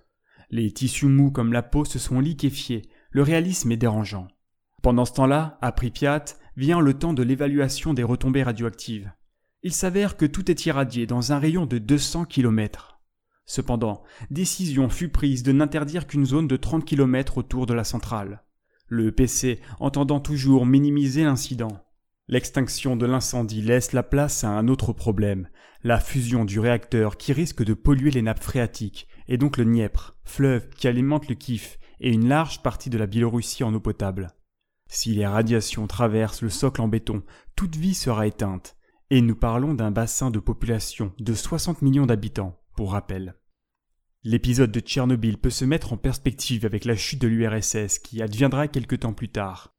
Les 0.50 0.72
tissus 0.72 1.06
mous 1.06 1.30
comme 1.30 1.54
la 1.54 1.62
peau 1.62 1.86
se 1.86 2.00
sont 2.00 2.20
liquéfiés, 2.20 2.82
le 3.12 3.22
réalisme 3.22 3.72
est 3.72 3.78
dérangeant. 3.78 4.28
Pendant 4.82 5.06
ce 5.06 5.14
temps-là, 5.14 5.60
à 5.62 5.72
Pripyat, 5.72 6.26
vient 6.58 6.80
le 6.80 6.96
temps 6.96 7.14
de 7.14 7.22
l'évaluation 7.22 7.94
des 7.94 8.02
retombées 8.02 8.42
radioactives. 8.42 9.12
Il 9.62 9.72
s'avère 9.72 10.18
que 10.18 10.26
tout 10.26 10.50
est 10.50 10.66
irradié 10.66 11.06
dans 11.06 11.32
un 11.32 11.38
rayon 11.38 11.68
de 11.68 11.78
200 11.78 12.26
km. 12.26 13.01
Cependant, 13.46 14.04
décision 14.30 14.90
fut 14.90 15.10
prise 15.10 15.44
de 15.44 15.52
n'interdire 15.52 16.08
qu'une 16.08 16.26
zone 16.26 16.48
de 16.48 16.58
30 16.58 16.86
km 16.86 17.38
autour 17.38 17.66
de 17.66 17.74
la 17.74 17.84
centrale. 17.84 18.44
Le 18.88 19.12
PC 19.12 19.60
entendant 19.80 20.20
toujours 20.20 20.66
minimiser 20.66 21.24
l'incident. 21.24 21.84
L'extinction 22.28 22.96
de 22.96 23.06
l'incendie 23.06 23.62
laisse 23.62 23.94
la 23.94 24.04
place 24.04 24.44
à 24.44 24.50
un 24.50 24.68
autre 24.68 24.94
problème, 24.94 25.50
la 25.84 26.00
fusion 26.00 26.46
du 26.46 26.60
réacteur 26.60 27.18
qui 27.18 27.34
risque 27.34 27.64
de 27.64 27.74
polluer 27.74 28.12
les 28.12 28.22
nappes 28.22 28.44
phréatiques 28.44 29.08
et 29.28 29.38
donc 29.38 29.58
le 29.58 29.66
Dniepr, 29.66 30.16
fleuve 30.24 30.70
qui 30.70 30.88
alimente 30.88 31.28
le 31.28 31.36
Kif 31.36 31.80
et 32.00 32.12
une 32.12 32.28
large 32.28 32.62
partie 32.62 32.90
de 32.90 32.98
la 32.98 33.08
Biélorussie 33.08 33.64
en 33.64 33.74
eau 33.74 33.80
potable. 33.80 34.34
Si 34.88 35.14
les 35.14 35.26
radiations 35.26 35.88
traversent 35.88 36.42
le 36.42 36.50
socle 36.50 36.82
en 36.82 36.88
béton, 36.88 37.24
toute 37.56 37.76
vie 37.76 37.94
sera 37.94 38.28
éteinte, 38.28 38.76
et 39.10 39.22
nous 39.22 39.36
parlons 39.36 39.74
d'un 39.74 39.92
bassin 39.92 40.32
de 40.32 40.40
population 40.40 41.14
de 41.20 41.34
60 41.34 41.82
millions 41.82 42.06
d'habitants, 42.06 42.61
rappel. 42.86 43.36
L'épisode 44.24 44.72
de 44.72 44.80
Tchernobyl 44.80 45.38
peut 45.38 45.50
se 45.50 45.66
mettre 45.66 45.94
en 45.94 45.98
perspective 45.98 46.66
avec 46.66 46.86
la 46.86 46.96
chute 46.96 47.22
de 47.22 47.28
l'URSS 47.28 48.00
qui 48.00 48.22
adviendra 48.22 48.68
quelque 48.68 48.96
temps 48.96 49.14
plus 49.14 49.30
tard. 49.30 49.74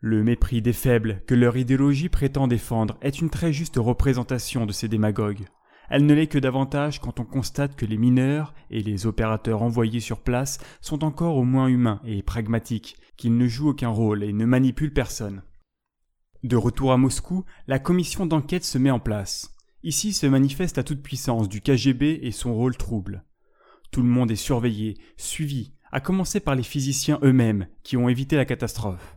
Le 0.00 0.22
mépris 0.22 0.60
des 0.60 0.74
faibles 0.74 1.22
que 1.26 1.34
leur 1.34 1.56
idéologie 1.56 2.10
prétend 2.10 2.46
défendre 2.46 2.98
est 3.00 3.20
une 3.20 3.30
très 3.30 3.52
juste 3.54 3.76
représentation 3.76 4.66
de 4.66 4.72
ces 4.72 4.88
démagogues. 4.88 5.46
Elle 5.88 6.04
ne 6.04 6.12
l'est 6.12 6.26
que 6.26 6.38
davantage 6.38 7.00
quand 7.00 7.20
on 7.20 7.24
constate 7.24 7.76
que 7.76 7.86
les 7.86 7.96
mineurs 7.96 8.52
et 8.70 8.82
les 8.82 9.06
opérateurs 9.06 9.62
envoyés 9.62 10.00
sur 10.00 10.20
place 10.20 10.58
sont 10.82 11.02
encore 11.02 11.36
au 11.36 11.44
moins 11.44 11.68
humains 11.68 12.00
et 12.04 12.22
pragmatiques, 12.22 12.96
qu'ils 13.16 13.36
ne 13.36 13.46
jouent 13.46 13.70
aucun 13.70 13.88
rôle 13.88 14.22
et 14.22 14.32
ne 14.32 14.44
manipulent 14.44 14.92
personne. 14.92 15.42
De 16.42 16.56
retour 16.56 16.92
à 16.92 16.98
Moscou, 16.98 17.44
la 17.66 17.78
commission 17.78 18.26
d'enquête 18.26 18.64
se 18.64 18.78
met 18.78 18.90
en 18.90 19.00
place. 19.00 19.55
Ici 19.86 20.12
se 20.12 20.26
manifeste 20.26 20.78
à 20.78 20.82
toute 20.82 21.00
puissance 21.00 21.48
du 21.48 21.60
KGB 21.60 22.18
et 22.22 22.32
son 22.32 22.52
rôle 22.52 22.76
trouble. 22.76 23.22
Tout 23.92 24.02
le 24.02 24.08
monde 24.08 24.32
est 24.32 24.34
surveillé, 24.34 24.94
suivi, 25.16 25.74
à 25.92 26.00
commencer 26.00 26.40
par 26.40 26.56
les 26.56 26.64
physiciens 26.64 27.20
eux-mêmes 27.22 27.68
qui 27.84 27.96
ont 27.96 28.08
évité 28.08 28.34
la 28.34 28.44
catastrophe. 28.44 29.16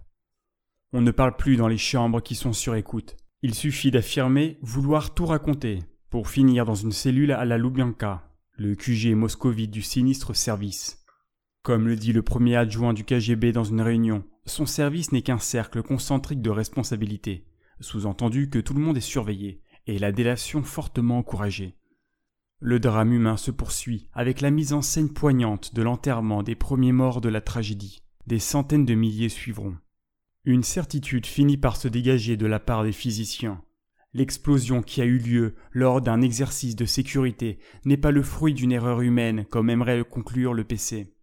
On 0.93 1.01
ne 1.01 1.09
parle 1.09 1.35
plus 1.35 1.55
dans 1.55 1.67
les 1.67 1.79
chambres 1.79 2.21
qui 2.21 2.35
sont 2.35 2.53
sur 2.53 2.75
écoute. 2.75 3.17
Il 3.41 3.55
suffit 3.55 3.89
d'affirmer 3.89 4.59
vouloir 4.61 5.15
tout 5.15 5.25
raconter, 5.25 5.79
pour 6.11 6.29
finir 6.29 6.65
dans 6.65 6.75
une 6.75 6.91
cellule 6.91 7.31
à 7.31 7.45
la 7.45 7.57
Lubyanka, 7.57 8.31
le 8.55 8.75
QG 8.75 9.15
moscovite 9.15 9.71
du 9.71 9.81
sinistre 9.81 10.35
service. 10.35 11.03
Comme 11.63 11.87
le 11.87 11.95
dit 11.95 12.13
le 12.13 12.21
premier 12.21 12.57
adjoint 12.57 12.93
du 12.93 13.05
KGB 13.05 13.53
dans 13.53 13.63
une 13.63 13.81
réunion, 13.81 14.23
son 14.45 14.67
service 14.67 15.11
n'est 15.13 15.23
qu'un 15.23 15.39
cercle 15.39 15.81
concentrique 15.81 16.43
de 16.43 16.51
responsabilité, 16.51 17.47
sous-entendu 17.79 18.51
que 18.51 18.59
tout 18.59 18.75
le 18.75 18.81
monde 18.81 18.97
est 18.97 19.01
surveillé, 19.01 19.63
et 19.89 19.99
la 19.99 20.11
délation 20.11 20.63
fortement 20.63 21.17
encouragée. 21.19 21.75
Le 22.59 22.79
drame 22.79 23.13
humain 23.13 23.37
se 23.37 23.51
poursuit 23.51 24.09
avec 24.13 24.41
la 24.41 24.51
mise 24.51 24.73
en 24.73 24.81
scène 24.81 25.13
poignante 25.13 25.73
de 25.73 25.81
l'enterrement 25.81 26.43
des 26.43 26.55
premiers 26.55 26.91
morts 26.91 27.21
de 27.21 27.29
la 27.29 27.41
tragédie. 27.41 28.03
Des 28.27 28.39
centaines 28.39 28.85
de 28.85 28.95
milliers 28.95 29.29
suivront. 29.29 29.77
Une 30.45 30.63
certitude 30.63 31.25
finit 31.25 31.57
par 31.57 31.77
se 31.77 31.87
dégager 31.87 32.37
de 32.37 32.45
la 32.45 32.59
part 32.59 32.83
des 32.83 32.91
physiciens. 32.91 33.61
L'explosion 34.13 34.81
qui 34.81 35.01
a 35.01 35.05
eu 35.05 35.17
lieu 35.17 35.55
lors 35.71 36.01
d'un 36.01 36.21
exercice 36.21 36.75
de 36.75 36.85
sécurité 36.85 37.59
n'est 37.85 37.97
pas 37.97 38.11
le 38.11 38.23
fruit 38.23 38.53
d'une 38.53 38.71
erreur 38.71 39.01
humaine 39.01 39.45
comme 39.45 39.69
aimerait 39.69 39.97
le 39.97 40.03
conclure 40.03 40.53
le 40.53 40.63
PC. 40.63 41.13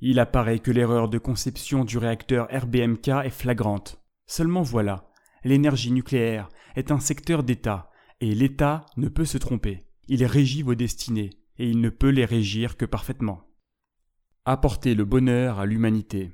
Il 0.00 0.18
apparaît 0.18 0.58
que 0.58 0.70
l'erreur 0.70 1.08
de 1.08 1.18
conception 1.18 1.84
du 1.84 1.98
réacteur 1.98 2.48
RBMK 2.52 3.08
est 3.24 3.30
flagrante. 3.30 4.02
Seulement 4.26 4.62
voilà, 4.62 5.10
l'énergie 5.42 5.92
nucléaire 5.92 6.48
est 6.76 6.90
un 6.90 7.00
secteur 7.00 7.42
d'État, 7.42 7.90
et 8.20 8.34
l'État 8.34 8.86
ne 8.96 9.08
peut 9.08 9.24
se 9.24 9.38
tromper. 9.38 9.84
Il 10.08 10.24
régit 10.24 10.62
vos 10.62 10.74
destinées, 10.74 11.30
et 11.58 11.68
il 11.68 11.80
ne 11.80 11.88
peut 11.88 12.10
les 12.10 12.24
régir 12.24 12.76
que 12.76 12.84
parfaitement. 12.84 13.42
Apporter 14.44 14.94
le 14.94 15.04
bonheur 15.04 15.58
à 15.58 15.66
l'humanité. 15.66 16.32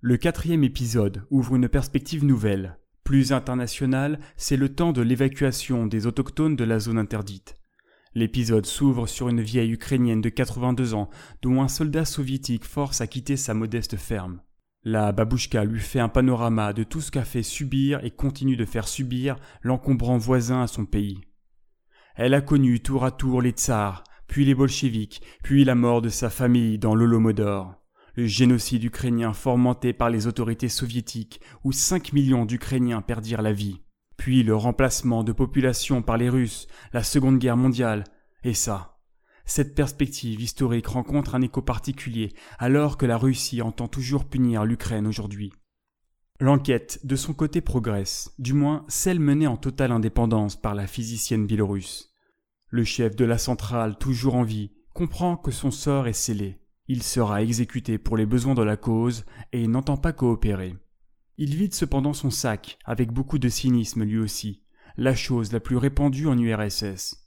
Le 0.00 0.16
quatrième 0.16 0.64
épisode 0.64 1.26
ouvre 1.30 1.56
une 1.56 1.68
perspective 1.68 2.24
nouvelle. 2.24 2.78
Plus 3.04 3.32
internationale, 3.32 4.20
c'est 4.36 4.56
le 4.56 4.74
temps 4.74 4.92
de 4.92 5.02
l'évacuation 5.02 5.86
des 5.86 6.06
autochtones 6.06 6.56
de 6.56 6.64
la 6.64 6.78
zone 6.78 6.98
interdite. 6.98 7.56
L'épisode 8.14 8.66
s'ouvre 8.66 9.06
sur 9.06 9.28
une 9.28 9.40
vieille 9.40 9.72
ukrainienne 9.72 10.20
de 10.20 10.28
82 10.28 10.94
ans 10.94 11.08
dont 11.40 11.62
un 11.62 11.68
soldat 11.68 12.04
soviétique 12.04 12.64
force 12.64 13.00
à 13.00 13.06
quitter 13.06 13.36
sa 13.36 13.54
modeste 13.54 13.96
ferme. 13.96 14.40
La 14.84 15.12
babouchka 15.12 15.64
lui 15.64 15.78
fait 15.78 16.00
un 16.00 16.08
panorama 16.08 16.72
de 16.72 16.82
tout 16.82 17.00
ce 17.00 17.12
qu'a 17.12 17.24
fait 17.24 17.44
subir 17.44 18.04
et 18.04 18.10
continue 18.10 18.56
de 18.56 18.64
faire 18.64 18.88
subir 18.88 19.36
l'encombrant 19.62 20.18
voisin 20.18 20.62
à 20.62 20.66
son 20.66 20.86
pays. 20.86 21.20
Elle 22.16 22.34
a 22.34 22.40
connu 22.40 22.80
tour 22.80 23.04
à 23.04 23.12
tour 23.12 23.40
les 23.40 23.52
tsars, 23.52 24.02
puis 24.26 24.44
les 24.44 24.56
bolcheviks, 24.56 25.22
puis 25.44 25.64
la 25.64 25.76
mort 25.76 26.02
de 26.02 26.08
sa 26.08 26.30
famille 26.30 26.78
dans 26.78 26.96
l'Olomodor, 26.96 27.76
le 28.16 28.26
génocide 28.26 28.82
ukrainien 28.82 29.32
fomenté 29.32 29.92
par 29.92 30.10
les 30.10 30.26
autorités 30.26 30.68
soviétiques 30.68 31.40
où 31.62 31.70
5 31.70 32.12
millions 32.12 32.44
d'Ukrainiens 32.44 33.02
perdirent 33.02 33.42
la 33.42 33.52
vie, 33.52 33.82
puis 34.16 34.42
le 34.42 34.56
remplacement 34.56 35.22
de 35.22 35.32
population 35.32 36.02
par 36.02 36.16
les 36.16 36.28
Russes, 36.28 36.66
la 36.92 37.04
Seconde 37.04 37.38
Guerre 37.38 37.56
mondiale, 37.56 38.02
et 38.42 38.54
ça, 38.54 38.91
cette 39.44 39.74
perspective 39.74 40.40
historique 40.40 40.86
rencontre 40.86 41.34
un 41.34 41.42
écho 41.42 41.62
particulier 41.62 42.32
alors 42.58 42.96
que 42.96 43.06
la 43.06 43.16
Russie 43.16 43.62
entend 43.62 43.88
toujours 43.88 44.24
punir 44.24 44.64
l'Ukraine 44.64 45.06
aujourd'hui. 45.06 45.52
L'enquête, 46.40 47.00
de 47.04 47.14
son 47.14 47.34
côté, 47.34 47.60
progresse, 47.60 48.34
du 48.38 48.52
moins 48.52 48.84
celle 48.88 49.20
menée 49.20 49.46
en 49.46 49.56
totale 49.56 49.92
indépendance 49.92 50.60
par 50.60 50.74
la 50.74 50.86
physicienne 50.86 51.46
biélorusse. 51.46 52.12
Le 52.68 52.84
chef 52.84 53.14
de 53.14 53.24
la 53.24 53.38
centrale, 53.38 53.96
toujours 53.96 54.34
en 54.34 54.42
vie, 54.42 54.72
comprend 54.94 55.36
que 55.36 55.50
son 55.50 55.70
sort 55.70 56.08
est 56.08 56.12
scellé. 56.12 56.58
Il 56.88 57.02
sera 57.02 57.42
exécuté 57.42 57.98
pour 57.98 58.16
les 58.16 58.26
besoins 58.26 58.54
de 58.54 58.62
la 58.62 58.76
cause 58.76 59.24
et 59.52 59.66
n'entend 59.68 59.96
pas 59.96 60.12
coopérer. 60.12 60.74
Il 61.38 61.54
vide 61.54 61.74
cependant 61.74 62.12
son 62.12 62.30
sac, 62.30 62.78
avec 62.84 63.12
beaucoup 63.12 63.38
de 63.38 63.48
cynisme 63.48 64.04
lui 64.04 64.18
aussi, 64.18 64.62
la 64.96 65.14
chose 65.14 65.52
la 65.52 65.60
plus 65.60 65.76
répandue 65.76 66.26
en 66.26 66.36
URSS. 66.36 67.21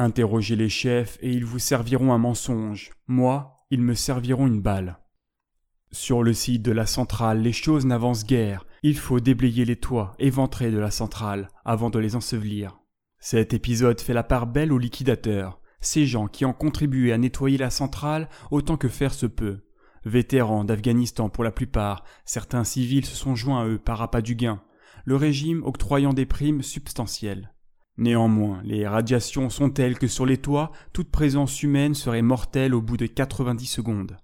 Interrogez 0.00 0.56
les 0.56 0.70
chefs 0.70 1.18
et 1.20 1.30
ils 1.30 1.44
vous 1.44 1.58
serviront 1.58 2.14
un 2.14 2.16
mensonge. 2.16 2.90
Moi, 3.06 3.58
ils 3.70 3.82
me 3.82 3.92
serviront 3.92 4.46
une 4.46 4.62
balle. 4.62 4.98
Sur 5.92 6.22
le 6.22 6.32
site 6.32 6.62
de 6.62 6.72
la 6.72 6.86
centrale, 6.86 7.42
les 7.42 7.52
choses 7.52 7.84
n'avancent 7.84 8.24
guère. 8.24 8.64
Il 8.82 8.96
faut 8.96 9.20
déblayer 9.20 9.66
les 9.66 9.76
toits, 9.76 10.14
éventrer 10.18 10.70
de 10.70 10.78
la 10.78 10.90
centrale, 10.90 11.50
avant 11.66 11.90
de 11.90 11.98
les 11.98 12.16
ensevelir. 12.16 12.80
Cet 13.18 13.52
épisode 13.52 14.00
fait 14.00 14.14
la 14.14 14.22
part 14.22 14.46
belle 14.46 14.72
aux 14.72 14.78
liquidateurs, 14.78 15.60
ces 15.82 16.06
gens 16.06 16.28
qui 16.28 16.46
ont 16.46 16.54
contribué 16.54 17.12
à 17.12 17.18
nettoyer 17.18 17.58
la 17.58 17.68
centrale 17.68 18.30
autant 18.50 18.78
que 18.78 18.88
faire 18.88 19.12
se 19.12 19.26
peut. 19.26 19.66
Vétérans 20.06 20.64
d'Afghanistan 20.64 21.28
pour 21.28 21.44
la 21.44 21.52
plupart, 21.52 22.04
certains 22.24 22.64
civils 22.64 23.04
se 23.04 23.16
sont 23.16 23.34
joints 23.34 23.64
à 23.64 23.66
eux 23.66 23.78
par 23.78 24.00
appât 24.00 24.22
du 24.22 24.34
gain, 24.34 24.62
le 25.04 25.16
régime 25.16 25.62
octroyant 25.62 26.14
des 26.14 26.24
primes 26.24 26.62
substantielles. 26.62 27.52
Néanmoins, 28.00 28.62
les 28.64 28.88
radiations 28.88 29.50
sont 29.50 29.68
telles 29.68 29.98
que 29.98 30.06
sur 30.06 30.24
les 30.24 30.38
toits, 30.38 30.72
toute 30.94 31.10
présence 31.10 31.62
humaine 31.62 31.94
serait 31.94 32.22
mortelle 32.22 32.74
au 32.74 32.80
bout 32.80 32.96
de 32.96 33.04
90 33.04 33.66
secondes. 33.66 34.16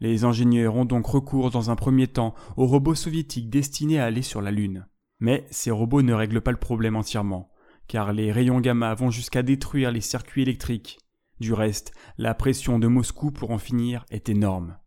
Les 0.00 0.24
ingénieurs 0.24 0.76
ont 0.76 0.86
donc 0.86 1.04
recours 1.04 1.50
dans 1.50 1.68
un 1.68 1.76
premier 1.76 2.06
temps 2.06 2.34
aux 2.56 2.66
robots 2.66 2.94
soviétiques 2.94 3.50
destinés 3.50 4.00
à 4.00 4.06
aller 4.06 4.22
sur 4.22 4.40
la 4.40 4.50
Lune. 4.50 4.86
Mais 5.20 5.46
ces 5.50 5.70
robots 5.70 6.00
ne 6.00 6.14
règlent 6.14 6.40
pas 6.40 6.52
le 6.52 6.56
problème 6.56 6.96
entièrement, 6.96 7.50
car 7.86 8.14
les 8.14 8.32
rayons 8.32 8.60
gamma 8.60 8.94
vont 8.94 9.10
jusqu'à 9.10 9.42
détruire 9.42 9.90
les 9.90 10.00
circuits 10.00 10.40
électriques. 10.40 10.98
Du 11.38 11.52
reste, 11.52 11.92
la 12.16 12.32
pression 12.32 12.78
de 12.78 12.86
Moscou 12.86 13.30
pour 13.30 13.50
en 13.50 13.58
finir 13.58 14.06
est 14.10 14.30
énorme. 14.30 14.78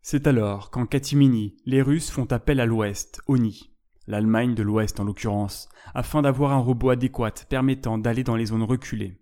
C'est 0.00 0.28
alors 0.28 0.70
qu'en 0.70 0.86
catimini, 0.86 1.56
les 1.66 1.82
Russes 1.82 2.12
font 2.12 2.26
appel 2.26 2.60
à 2.60 2.66
l'Ouest, 2.66 3.20
ONI, 3.26 3.72
l'Allemagne 4.08 4.54
de 4.54 4.62
l'Ouest 4.62 4.98
en 4.98 5.04
l'occurrence, 5.04 5.68
afin 5.94 6.22
d'avoir 6.22 6.52
un 6.52 6.58
robot 6.58 6.90
adéquat 6.90 7.34
permettant 7.48 7.98
d'aller 7.98 8.24
dans 8.24 8.36
les 8.36 8.46
zones 8.46 8.62
reculées. 8.62 9.20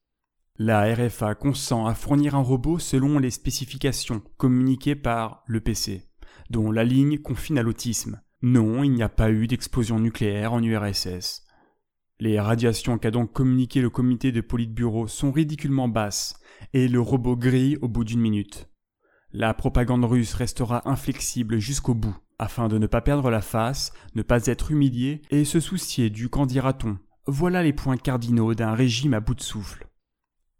La 0.58 0.94
RFA 0.94 1.34
consent 1.34 1.86
à 1.86 1.94
fournir 1.94 2.34
un 2.36 2.42
robot 2.42 2.78
selon 2.78 3.18
les 3.18 3.30
spécifications 3.30 4.22
communiquées 4.38 4.94
par 4.94 5.42
le 5.46 5.60
PC, 5.60 6.04
dont 6.50 6.70
la 6.70 6.84
ligne 6.84 7.18
confine 7.18 7.58
à 7.58 7.62
l'autisme. 7.62 8.22
Non, 8.42 8.84
il 8.84 8.92
n'y 8.92 9.02
a 9.02 9.08
pas 9.08 9.30
eu 9.30 9.48
d'explosion 9.48 9.98
nucléaire 9.98 10.52
en 10.52 10.62
URSS. 10.62 11.42
Les 12.20 12.40
radiations 12.40 12.96
qu'a 12.96 13.10
donc 13.10 13.32
communiqué 13.32 13.82
le 13.82 13.90
comité 13.90 14.32
de 14.32 14.40
Politburo 14.40 15.08
sont 15.08 15.32
ridiculement 15.32 15.88
basses, 15.88 16.38
et 16.72 16.86
le 16.88 17.00
robot 17.00 17.36
grille 17.36 17.76
au 17.82 17.88
bout 17.88 18.04
d'une 18.04 18.20
minute. 18.20 18.70
La 19.32 19.52
propagande 19.52 20.04
russe 20.04 20.32
restera 20.32 20.88
inflexible 20.88 21.58
jusqu'au 21.58 21.94
bout 21.94 22.16
afin 22.38 22.68
de 22.68 22.78
ne 22.78 22.86
pas 22.86 23.00
perdre 23.00 23.30
la 23.30 23.40
face, 23.40 23.92
ne 24.14 24.22
pas 24.22 24.46
être 24.46 24.70
humilié 24.70 25.22
et 25.30 25.44
se 25.44 25.60
soucier 25.60 26.10
du 26.10 26.28
qu'en 26.28 26.46
dira-t-on. 26.46 26.98
Voilà 27.26 27.62
les 27.62 27.72
points 27.72 27.96
cardinaux 27.96 28.54
d'un 28.54 28.74
régime 28.74 29.14
à 29.14 29.20
bout 29.20 29.34
de 29.34 29.42
souffle. 29.42 29.88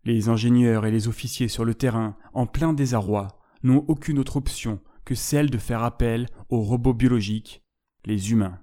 Les 0.04 0.28
ingénieurs 0.28 0.86
et 0.86 0.90
les 0.90 1.08
officiers 1.08 1.48
sur 1.48 1.64
le 1.64 1.74
terrain, 1.74 2.16
en 2.32 2.46
plein 2.46 2.72
désarroi, 2.72 3.40
n'ont 3.62 3.84
aucune 3.88 4.18
autre 4.18 4.36
option 4.36 4.80
que 5.04 5.14
celle 5.14 5.50
de 5.50 5.58
faire 5.58 5.82
appel 5.82 6.26
aux 6.48 6.60
robots 6.60 6.94
biologiques, 6.94 7.62
les 8.04 8.32
humains. 8.32 8.58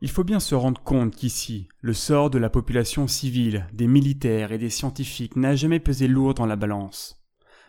Il 0.00 0.10
faut 0.10 0.24
bien 0.24 0.40
se 0.40 0.56
rendre 0.56 0.82
compte 0.82 1.14
qu'ici, 1.14 1.68
le 1.80 1.94
sort 1.94 2.30
de 2.30 2.38
la 2.38 2.50
population 2.50 3.06
civile, 3.06 3.68
des 3.72 3.86
militaires 3.86 4.50
et 4.50 4.58
des 4.58 4.70
scientifiques 4.70 5.36
n'a 5.36 5.54
jamais 5.54 5.78
pesé 5.78 6.08
lourd 6.08 6.34
dans 6.34 6.46
la 6.46 6.56
balance 6.56 7.21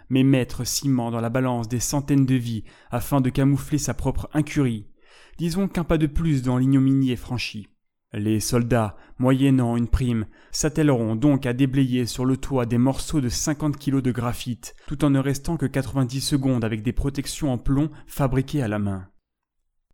mais 0.09 0.23
mettre 0.23 0.65
ciment 0.65 1.11
dans 1.11 1.21
la 1.21 1.29
balance 1.29 1.67
des 1.67 1.79
centaines 1.79 2.25
de 2.25 2.35
vies 2.35 2.63
afin 2.91 3.21
de 3.21 3.29
camoufler 3.29 3.77
sa 3.77 3.93
propre 3.93 4.29
incurie. 4.33 4.87
Disons 5.37 5.67
qu'un 5.67 5.83
pas 5.83 5.97
de 5.97 6.07
plus 6.07 6.43
dans 6.43 6.57
l'ignominie 6.57 7.11
est 7.11 7.15
franchi. 7.15 7.67
Les 8.15 8.39
soldats, 8.39 8.95
moyennant 9.17 9.75
une 9.75 9.87
prime, 9.87 10.27
s'attelleront 10.51 11.15
donc 11.15 11.47
à 11.47 11.53
déblayer 11.53 12.05
sur 12.05 12.25
le 12.25 12.37
toit 12.37 12.67
des 12.67 12.77
morceaux 12.77 13.21
de 13.21 13.29
50 13.29 13.75
kilos 13.77 14.03
de 14.03 14.11
graphite, 14.11 14.75
tout 14.85 15.03
en 15.03 15.09
ne 15.09 15.17
restant 15.17 15.57
que 15.57 15.65
90 15.65 16.21
secondes 16.21 16.63
avec 16.63 16.83
des 16.83 16.93
protections 16.93 17.51
en 17.51 17.57
plomb 17.57 17.89
fabriquées 18.05 18.61
à 18.61 18.67
la 18.67 18.77
main. 18.77 19.07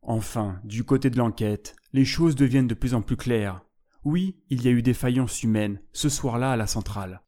Enfin, 0.01 0.59
du 0.65 0.83
côté 0.83 1.09
de 1.09 1.17
l'enquête, 1.17 1.77
les 1.93 2.03
choses 2.03 2.35
deviennent 2.35 2.67
de 2.67 2.73
plus 2.73 2.93
en 2.93 3.01
plus 3.01 3.15
claires. 3.15 3.61
Oui, 4.03 4.35
il 4.49 4.63
y 4.63 4.67
a 4.67 4.71
eu 4.71 4.81
des 4.81 4.93
faillances 4.93 5.43
humaines, 5.43 5.79
ce 5.93 6.09
soir-là 6.09 6.51
à 6.51 6.57
la 6.57 6.67
centrale. 6.67 7.21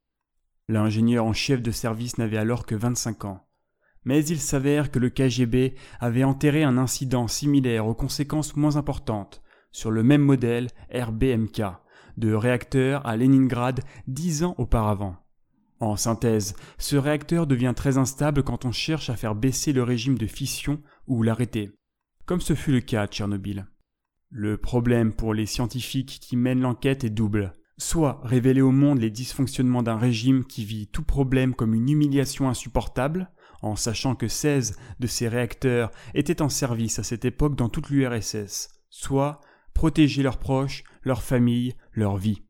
L'ingénieur 0.68 1.26
en 1.26 1.34
chef 1.34 1.62
de 1.62 1.72
service 1.72 2.18
n'avait 2.18 2.38
alors 2.38 2.66
que 2.66 2.76
25 2.76 3.26
ans. 3.26 3.48
Mais 4.04 4.26
il 4.26 4.40
s'avère 4.40 4.90
que 4.90 5.00
le 5.00 5.10
KGB 5.10 5.76
avait 6.00 6.24
enterré 6.24 6.64
un 6.64 6.78
incident 6.78 7.28
similaire 7.28 7.86
aux 7.86 7.94
conséquences 7.94 8.56
moins 8.56 8.78
importantes, 8.78 9.42
sur 9.72 9.92
le 9.92 10.04
même 10.04 10.22
modèle 10.22 10.68
RBMK, 10.94 11.62
de 12.18 12.34
réacteur 12.34 13.06
à 13.06 13.16
Leningrad 13.16 13.82
dix 14.08 14.44
ans 14.44 14.56
auparavant. 14.58 15.18
En 15.80 15.96
synthèse, 15.96 16.56
ce 16.78 16.96
réacteur 16.96 17.48
devient 17.48 17.74
très 17.76 17.98
instable 17.98 18.44
quand 18.44 18.66
on 18.66 18.72
cherche 18.72 19.10
à 19.10 19.16
faire 19.16 19.36
baisser 19.36 19.74
le 19.74 19.84
régime 19.84 20.18
de 20.18 20.28
fission 20.28 20.80
ou 21.08 21.24
l'arrêter, 21.24 21.72
comme 22.26 22.42
ce 22.42 22.54
fut 22.54 22.72
le 22.72 22.82
cas 22.82 23.04
à 23.04 23.08
Tchernobyl. 23.08 23.68
Le 24.30 24.58
problème 24.58 25.12
pour 25.12 25.34
les 25.34 25.46
scientifiques 25.46 26.20
qui 26.22 26.38
mènent 26.38 26.62
l'enquête 26.62 27.04
est 27.04 27.10
double 27.10 27.54
soit 27.78 28.22
révéler 28.24 28.62
au 28.62 28.72
monde 28.72 29.00
les 29.00 29.10
dysfonctionnements 29.10 29.84
d'un 29.84 29.98
régime 29.98 30.46
qui 30.46 30.66
vit 30.66 30.88
tout 30.88 31.04
problème 31.04 31.54
comme 31.56 31.74
une 31.74 31.90
humiliation 31.90 32.50
insupportable, 32.50 33.32
en 33.62 33.76
sachant 33.76 34.16
que 34.16 34.28
16 34.28 34.78
de 35.00 35.08
ces 35.08 35.28
réacteurs 35.28 35.92
étaient 36.14 36.42
en 36.42 36.50
service 36.50 37.00
à 37.00 37.04
cette 37.04 37.26
époque 37.26 37.56
dans 37.56 37.70
toute 37.70 37.90
l'URSS, 37.90 38.70
soit 38.90 39.42
protéger 39.74 40.24
leurs 40.24 40.40
proches, 40.40 40.84
leurs 41.04 41.24
familles, 41.24 41.76
leur 41.94 42.18
vie. 42.18 42.44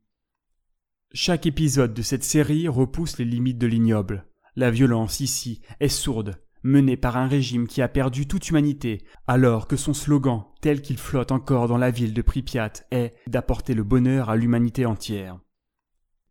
Chaque 1.14 1.46
épisode 1.46 1.94
de 1.94 2.02
cette 2.02 2.24
série 2.24 2.68
repousse 2.68 3.18
les 3.18 3.26
limites 3.26 3.58
de 3.58 3.68
l'ignoble. 3.68 4.26
La 4.56 4.72
violence 4.72 5.20
ici 5.20 5.62
est 5.80 5.90
sourde, 5.90 6.42
mené 6.64 6.98
par 6.98 7.18
un 7.18 7.28
régime 7.28 7.68
qui 7.68 7.82
a 7.82 7.88
perdu 7.88 8.28
toute 8.28 8.50
humanité, 8.50 9.04
alors 9.28 9.68
que 9.68 9.76
son 9.76 9.94
slogan, 9.94 10.44
tel 10.62 10.82
qu'il 10.82 10.98
flotte 10.98 11.32
encore 11.32 11.68
dans 11.68 11.78
la 11.78 11.92
ville 11.92 12.14
de 12.14 12.22
Pripyat, 12.22 12.74
est 12.92 13.16
d'apporter 13.28 13.74
le 13.74 13.84
bonheur 13.84 14.30
à 14.30 14.36
l'humanité 14.36 14.86
entière. 14.86 15.40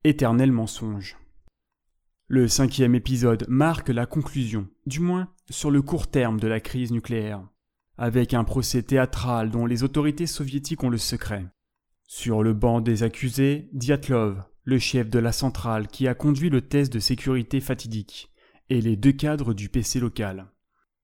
Éternel 0.05 0.53
mensonge. 0.53 1.17
Le 2.27 2.47
cinquième 2.47 2.95
épisode 2.95 3.45
marque 3.49 3.89
la 3.89 4.07
conclusion, 4.07 4.69
du 4.87 5.01
moins 5.01 5.29
sur 5.51 5.71
le 5.71 5.83
court 5.83 6.09
terme 6.09 6.39
de 6.39 6.47
la 6.47 6.61
crise 6.61 6.93
nucléaire, 6.93 7.43
avec 7.99 8.35
un 8.35 8.45
procès 8.45 8.83
théâtral 8.83 9.51
dont 9.51 9.67
les 9.67 9.83
autorités 9.83 10.29
soviétiques 10.29 10.85
ont 10.85 10.91
le 10.91 10.97
secret. 10.97 11.47
Sur 12.07 12.43
le 12.43 12.55
banc 12.55 12.81
des 12.81 13.03
accusés, 13.03 13.69
Diatlov, 13.73 14.43
le 14.63 14.79
chef 14.79 15.11
de 15.11 15.19
la 15.19 15.33
centrale 15.33 15.89
qui 15.89 16.07
a 16.07 16.15
conduit 16.15 16.51
le 16.51 16.63
test 16.63 16.93
de 16.93 17.01
sécurité 17.01 17.61
fatidique, 17.61 18.31
et 18.71 18.81
les 18.81 18.97
deux 18.97 19.13
cadres 19.13 19.53
du 19.53 19.69
PC 19.69 20.01
local. 20.01 20.51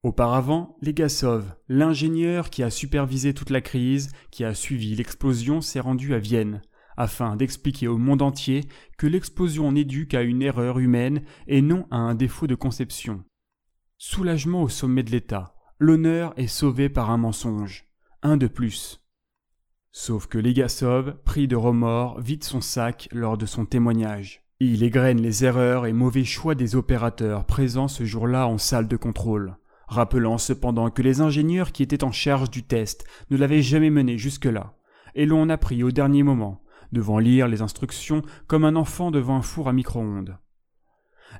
Auparavant, 0.03 0.77
Legasov, 0.83 1.57
l'ingénieur 1.69 2.49
qui 2.49 2.63
a 2.63 2.71
supervisé 2.71 3.35
toute 3.35 3.51
la 3.51 3.61
crise, 3.61 4.13
qui 4.31 4.45
a 4.45 4.55
suivi 4.55 4.95
l'explosion, 4.95 5.61
s'est 5.61 5.81
rendu 5.81 6.15
à 6.15 6.19
Vienne, 6.19 6.63
afin 6.97 7.35
d'expliquer 7.35 7.89
au 7.89 7.99
monde 7.99 8.23
entier 8.23 8.69
que 8.99 9.09
l'explosion 9.09 9.73
n'est 9.73 9.85
due 9.85 10.07
qu'à 10.07 10.23
une 10.23 10.43
erreur 10.43 10.79
humaine 10.79 11.23
et 11.49 11.61
non 11.61 11.87
à 11.91 11.97
un 11.97 12.15
défaut 12.15 12.47
de 12.47 12.55
conception. 12.55 13.25
Soulagement 13.99 14.63
au 14.63 14.69
sommet 14.69 15.03
de 15.03 15.11
l'État, 15.11 15.57
l'honneur 15.81 16.35
est 16.37 16.47
sauvé 16.47 16.89
par 16.89 17.11
un 17.11 17.19
mensonge, 17.19 17.87
un 18.23 18.37
de 18.37 18.47
plus. 18.47 19.03
Sauf 19.91 20.29
que 20.29 20.39
Legasov, 20.39 21.17
pris 21.25 21.49
de 21.49 21.57
remords, 21.57 22.21
vide 22.21 22.45
son 22.45 22.61
sac 22.61 23.09
lors 23.11 23.37
de 23.37 23.47
son 23.47 23.67
témoignage. 23.67 24.46
Il 24.59 24.83
égrène 24.83 25.21
les 25.21 25.45
erreurs 25.45 25.85
et 25.85 25.93
mauvais 25.93 26.25
choix 26.25 26.55
des 26.55 26.77
opérateurs 26.77 27.45
présents 27.45 27.89
ce 27.89 28.07
jour-là 28.07 28.49
en 28.49 28.57
salle 28.57 28.89
de 28.89 28.97
contrôle, 28.97 29.59
rappelant 29.87 30.39
cependant 30.39 30.89
que 30.89 31.03
les 31.03 31.21
ingénieurs 31.21 31.73
qui 31.73 31.83
étaient 31.83 32.05
en 32.05 32.11
charge 32.11 32.49
du 32.49 32.63
test 32.63 33.05
ne 33.29 33.37
l'avaient 33.37 33.61
jamais 33.61 33.91
mené 33.91 34.17
jusque-là, 34.17 34.73
et 35.15 35.27
l'on 35.27 35.51
appris 35.51 35.83
au 35.83 35.91
dernier 35.91 36.23
moment, 36.23 36.63
devant 36.91 37.19
lire 37.19 37.49
les 37.49 37.61
instructions 37.61 38.23
comme 38.47 38.65
un 38.65 38.77
enfant 38.77 39.11
devant 39.11 39.37
un 39.37 39.43
four 39.43 39.69
à 39.69 39.75
micro-ondes. 39.75 40.39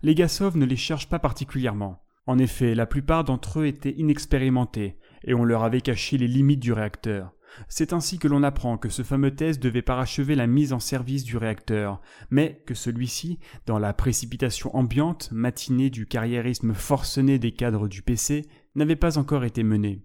Les 0.03 0.15
Gassov 0.15 0.59
ne 0.59 0.67
les 0.67 0.77
cherchent 0.77 1.09
pas 1.09 1.19
particulièrement. 1.19 2.03
En 2.27 2.39
effet, 2.39 2.75
la 2.75 2.85
plupart 2.85 3.25
d'entre 3.25 3.61
eux 3.61 3.67
étaient 3.67 3.95
inexpérimentés, 3.97 4.99
et 5.25 5.33
on 5.33 5.45
leur 5.45 5.65
avait 5.65 5.81
caché 5.81 6.19
les 6.19 6.29
limites 6.29 6.61
du 6.61 6.75
réacteur. 6.75 7.33
C'est 7.69 7.93
ainsi 7.93 8.19
que 8.19 8.29
l'on 8.29 8.43
apprend 8.43 8.79
que 8.79 8.89
ce 8.89 9.03
fameux 9.03 9.35
test 9.35 9.63
devait 9.63 9.83
parachever 9.83 10.35
la 10.35 10.47
mise 10.47 10.73
en 10.73 10.81
service 10.81 11.25
du 11.25 11.37
réacteur, 11.37 12.01
mais 12.31 12.63
que 12.67 12.75
celui-ci, 12.75 13.39
dans 13.67 13.79
la 13.79 13.93
précipitation 13.93 14.75
ambiante, 14.77 15.31
matinée 15.33 15.91
du 15.91 16.07
carriérisme 16.07 16.75
forcené 16.75 17.39
des 17.39 17.53
cadres 17.53 17.89
du 17.89 18.03
PC, 18.03 18.47
n'avait 18.75 18.97
pas 18.97 19.19
encore 19.19 19.45
été 19.45 19.63
mené. 19.63 20.05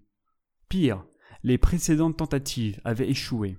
Pire, 0.70 1.06
les 1.44 1.58
précédentes 1.58 2.18
tentatives 2.18 2.80
avaient 2.84 3.10
échoué. 3.10 3.58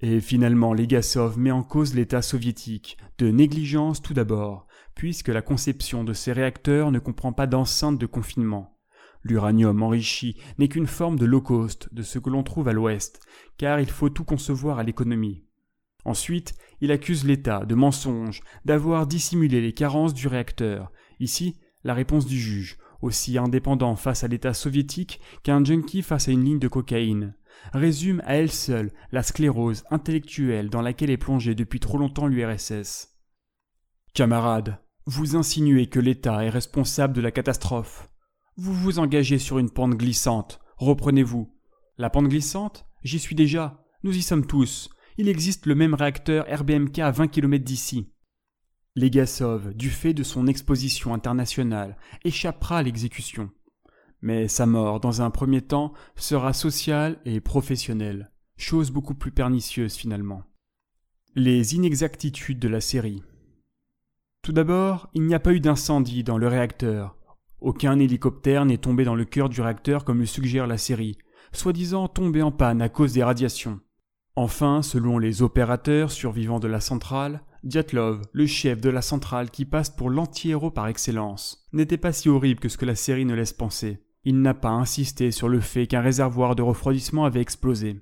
Et 0.00 0.20
finalement, 0.20 0.74
Legasov 0.74 1.38
met 1.38 1.52
en 1.52 1.62
cause 1.62 1.94
l'État 1.94 2.22
soviétique, 2.22 2.98
de 3.18 3.30
négligence 3.30 4.02
tout 4.02 4.14
d'abord, 4.14 4.66
puisque 4.96 5.28
la 5.28 5.42
conception 5.42 6.02
de 6.02 6.12
ces 6.12 6.32
réacteurs 6.32 6.90
ne 6.90 6.98
comprend 6.98 7.32
pas 7.32 7.46
d'enceinte 7.46 7.98
de 7.98 8.06
confinement. 8.06 8.80
L'uranium 9.24 9.82
enrichi 9.82 10.40
n'est 10.58 10.68
qu'une 10.68 10.86
forme 10.86 11.18
de 11.18 11.24
low 11.24 11.40
cost 11.40 11.88
de 11.92 12.02
ce 12.02 12.18
que 12.18 12.30
l'on 12.30 12.42
trouve 12.42 12.68
à 12.68 12.72
l'Ouest, 12.72 13.20
car 13.56 13.80
il 13.80 13.90
faut 13.90 14.08
tout 14.08 14.24
concevoir 14.24 14.78
à 14.78 14.82
l'économie. 14.82 15.44
Ensuite, 16.04 16.54
il 16.80 16.90
accuse 16.90 17.24
l'État 17.24 17.64
de 17.64 17.74
mensonge, 17.74 18.42
d'avoir 18.64 19.06
dissimulé 19.06 19.60
les 19.60 19.72
carences 19.72 20.14
du 20.14 20.26
réacteur. 20.26 20.90
Ici, 21.20 21.60
la 21.84 21.94
réponse 21.94 22.26
du 22.26 22.38
juge, 22.38 22.78
aussi 23.00 23.38
indépendant 23.38 23.94
face 23.94 24.24
à 24.24 24.28
l'État 24.28 24.54
soviétique 24.54 25.20
qu'un 25.42 25.64
junkie 25.64 26.02
face 26.02 26.28
à 26.28 26.32
une 26.32 26.44
ligne 26.44 26.58
de 26.58 26.68
cocaïne 26.68 27.34
résume 27.72 28.22
à 28.24 28.36
elle 28.36 28.50
seule 28.50 28.92
la 29.12 29.22
sclérose 29.22 29.84
intellectuelle 29.90 30.70
dans 30.70 30.82
laquelle 30.82 31.10
est 31.10 31.16
plongée 31.16 31.54
depuis 31.54 31.80
trop 31.80 31.98
longtemps 31.98 32.26
l'URSS. 32.26 33.16
Camarades, 34.14 34.78
vous 35.06 35.36
insinuez 35.36 35.88
que 35.88 36.00
l'État 36.00 36.44
est 36.44 36.50
responsable 36.50 37.14
de 37.14 37.20
la 37.20 37.30
catastrophe. 37.30 38.08
Vous 38.56 38.74
vous 38.74 38.98
engagez 38.98 39.38
sur 39.38 39.58
une 39.58 39.70
pente 39.70 39.94
glissante. 39.94 40.60
Reprenez-vous. 40.76 41.52
La 41.98 42.10
pente 42.10 42.28
glissante 42.28 42.86
J'y 43.02 43.18
suis 43.18 43.34
déjà. 43.34 43.84
Nous 44.02 44.16
y 44.16 44.22
sommes 44.22 44.46
tous. 44.46 44.90
Il 45.18 45.28
existe 45.28 45.66
le 45.66 45.74
même 45.74 45.94
réacteur 45.94 46.46
RBMK 46.48 46.98
à 47.00 47.10
20 47.10 47.28
km 47.28 47.64
d'ici. 47.64 48.12
Legasov, 48.94 49.74
du 49.74 49.90
fait 49.90 50.14
de 50.14 50.22
son 50.22 50.46
exposition 50.46 51.14
internationale, 51.14 51.96
échappera 52.24 52.78
à 52.78 52.82
l'exécution 52.82 53.50
mais 54.22 54.46
sa 54.46 54.66
mort, 54.66 55.00
dans 55.00 55.20
un 55.20 55.30
premier 55.30 55.60
temps, 55.60 55.92
sera 56.16 56.52
sociale 56.52 57.20
et 57.24 57.40
professionnelle, 57.40 58.30
chose 58.56 58.92
beaucoup 58.92 59.14
plus 59.14 59.32
pernicieuse 59.32 59.94
finalement. 59.94 60.44
Les 61.34 61.74
inexactitudes 61.74 62.60
de 62.60 62.68
la 62.68 62.80
série. 62.80 63.22
Tout 64.42 64.52
d'abord, 64.52 65.10
il 65.14 65.24
n'y 65.24 65.34
a 65.34 65.40
pas 65.40 65.52
eu 65.52 65.60
d'incendie 65.60 66.24
dans 66.24 66.38
le 66.38 66.48
réacteur. 66.48 67.16
Aucun 67.62 68.00
hélicoptère 68.00 68.64
n'est 68.64 68.78
tombé 68.78 69.04
dans 69.04 69.14
le 69.14 69.24
cœur 69.24 69.48
du 69.48 69.60
réacteur 69.60 70.04
comme 70.04 70.18
le 70.18 70.26
suggère 70.26 70.66
la 70.66 70.78
série, 70.78 71.16
soi-disant 71.52 72.08
tombé 72.08 72.42
en 72.42 72.50
panne 72.50 72.82
à 72.82 72.88
cause 72.88 73.12
des 73.12 73.22
radiations. 73.22 73.78
Enfin, 74.34 74.82
selon 74.82 75.16
les 75.16 75.42
opérateurs 75.42 76.10
survivants 76.10 76.58
de 76.58 76.66
la 76.66 76.80
centrale, 76.80 77.42
Diatlov, 77.62 78.22
le 78.32 78.46
chef 78.46 78.80
de 78.80 78.90
la 78.90 79.00
centrale 79.00 79.48
qui 79.48 79.64
passe 79.64 79.90
pour 79.90 80.10
l'anti-héros 80.10 80.72
par 80.72 80.88
excellence, 80.88 81.68
n'était 81.72 81.98
pas 81.98 82.12
si 82.12 82.28
horrible 82.28 82.58
que 82.58 82.68
ce 82.68 82.76
que 82.76 82.84
la 82.84 82.96
série 82.96 83.26
ne 83.26 83.34
laisse 83.34 83.52
penser. 83.52 84.02
Il 84.24 84.40
n'a 84.40 84.54
pas 84.54 84.70
insisté 84.70 85.30
sur 85.30 85.48
le 85.48 85.60
fait 85.60 85.86
qu'un 85.86 86.00
réservoir 86.00 86.56
de 86.56 86.62
refroidissement 86.62 87.26
avait 87.26 87.42
explosé. 87.42 88.00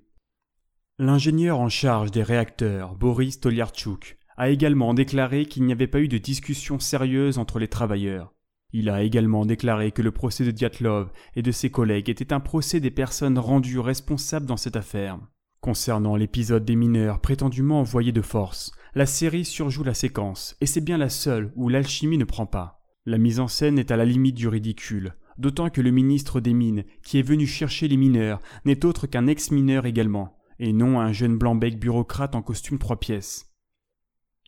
L'ingénieur 0.98 1.60
en 1.60 1.68
charge 1.68 2.10
des 2.10 2.22
réacteurs, 2.22 2.94
Boris 2.94 3.40
Tolyarchuk, 3.40 4.16
a 4.38 4.48
également 4.48 4.94
déclaré 4.94 5.44
qu'il 5.44 5.64
n'y 5.64 5.72
avait 5.72 5.86
pas 5.86 6.00
eu 6.00 6.08
de 6.08 6.16
discussion 6.16 6.78
sérieuse 6.78 7.36
entre 7.36 7.58
les 7.58 7.68
travailleurs. 7.68 8.32
Il 8.72 8.88
a 8.88 9.02
également 9.02 9.46
déclaré 9.46 9.90
que 9.90 10.02
le 10.02 10.12
procès 10.12 10.44
de 10.44 10.50
Diatlov 10.50 11.10
et 11.34 11.42
de 11.42 11.50
ses 11.50 11.70
collègues 11.70 12.08
était 12.08 12.32
un 12.32 12.40
procès 12.40 12.80
des 12.80 12.90
personnes 12.90 13.38
rendues 13.38 13.80
responsables 13.80 14.46
dans 14.46 14.56
cette 14.56 14.76
affaire. 14.76 15.18
Concernant 15.60 16.16
l'épisode 16.16 16.64
des 16.64 16.76
mineurs 16.76 17.20
prétendument 17.20 17.80
envoyés 17.80 18.12
de 18.12 18.22
force, 18.22 18.72
la 18.94 19.06
série 19.06 19.44
surjoue 19.44 19.84
la 19.84 19.94
séquence, 19.94 20.56
et 20.60 20.66
c'est 20.66 20.80
bien 20.80 20.98
la 20.98 21.08
seule 21.08 21.52
où 21.56 21.68
l'alchimie 21.68 22.18
ne 22.18 22.24
prend 22.24 22.46
pas. 22.46 22.82
La 23.06 23.18
mise 23.18 23.40
en 23.40 23.48
scène 23.48 23.78
est 23.78 23.90
à 23.90 23.96
la 23.96 24.04
limite 24.04 24.36
du 24.36 24.48
ridicule, 24.48 25.14
d'autant 25.36 25.68
que 25.68 25.80
le 25.80 25.90
ministre 25.90 26.40
des 26.40 26.54
Mines, 26.54 26.84
qui 27.02 27.18
est 27.18 27.22
venu 27.22 27.46
chercher 27.46 27.88
les 27.88 27.96
mineurs, 27.96 28.40
n'est 28.64 28.84
autre 28.84 29.06
qu'un 29.06 29.26
ex-mineur 29.26 29.86
également, 29.86 30.36
et 30.58 30.72
non 30.72 31.00
un 31.00 31.12
jeune 31.12 31.38
blanc-bec 31.38 31.78
bureaucrate 31.78 32.34
en 32.34 32.42
costume 32.42 32.78
trois 32.78 33.00
pièces. 33.00 33.49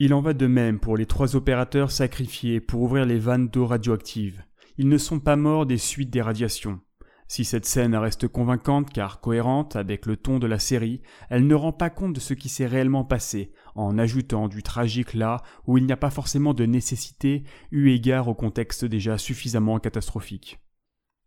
Il 0.05 0.15
en 0.15 0.21
va 0.21 0.35
de 0.35 0.49
même 0.49 0.81
pour 0.81 0.97
les 0.97 1.07
trois 1.07 1.37
opérateurs 1.37 1.93
sacrifiés 1.93 2.61
pour 2.61 2.83
ouvrir 2.83 3.07
les 3.07 3.21
vannes 3.21 3.47
d'eau 3.47 3.67
radioactive. 3.67 4.43
Ils 4.77 4.89
ne 4.89 4.99
sont 4.99 5.21
pas 5.21 5.37
morts 5.37 5.65
des 5.65 5.79
suites 5.79 6.11
des 6.11 6.21
radiations. 6.21 6.81
Si 7.29 7.45
cette 7.45 7.67
scène 7.67 7.95
reste 7.95 8.27
convaincante 8.27 8.91
car 8.93 9.21
cohérente 9.21 9.77
avec 9.77 10.07
le 10.07 10.17
ton 10.17 10.41
de 10.41 10.49
la 10.49 10.59
série, 10.59 11.03
elle 11.31 11.47
ne 11.47 11.55
rend 11.55 11.71
pas 11.71 11.89
compte 11.89 12.15
de 12.15 12.19
ce 12.19 12.35
qui 12.35 12.49
s'est 12.49 12.67
réellement 12.67 13.05
passé, 13.05 13.53
en 13.77 13.97
ajoutant 13.97 14.49
du 14.49 14.65
tragique 14.65 15.15
là 15.15 15.41
où 15.69 15.79
il 15.79 15.87
n'y 15.87 15.93
a 15.93 15.97
pas 15.97 16.11
forcément 16.11 16.53
de 16.53 16.67
nécessité 16.67 17.45
eu 17.71 17.91
égard 17.91 18.27
au 18.27 18.35
contexte 18.35 18.85
déjà 18.85 19.19
suffisamment 19.19 19.79
catastrophique. 19.79 20.59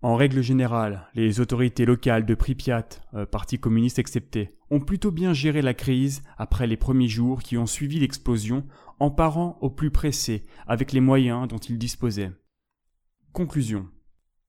En 0.06 0.18
règle 0.18 0.44
générale, 0.44 1.10
les 1.16 1.40
autorités 1.40 1.84
locales 1.84 2.28
de 2.28 2.36
Pripyat, 2.36 2.88
euh, 3.16 3.26
Parti 3.26 3.58
communiste 3.58 3.98
excepté, 3.98 4.56
ont 4.70 4.80
plutôt 4.80 5.10
bien 5.10 5.34
géré 5.34 5.64
la 5.64 5.74
crise 5.74 6.22
après 6.38 6.68
les 6.68 6.78
premiers 6.78 7.08
jours 7.08 7.42
qui 7.42 7.58
ont 7.58 7.66
suivi 7.66 7.98
l'explosion 8.00 8.68
en 9.00 9.10
parant 9.10 9.58
au 9.62 9.72
plus 9.72 9.90
pressé 9.90 10.46
avec 10.68 10.92
les 10.92 11.00
moyens 11.00 11.48
dont 11.48 11.58
ils 11.58 11.80
disposaient. 11.80 12.32
Conclusion. 13.34 13.88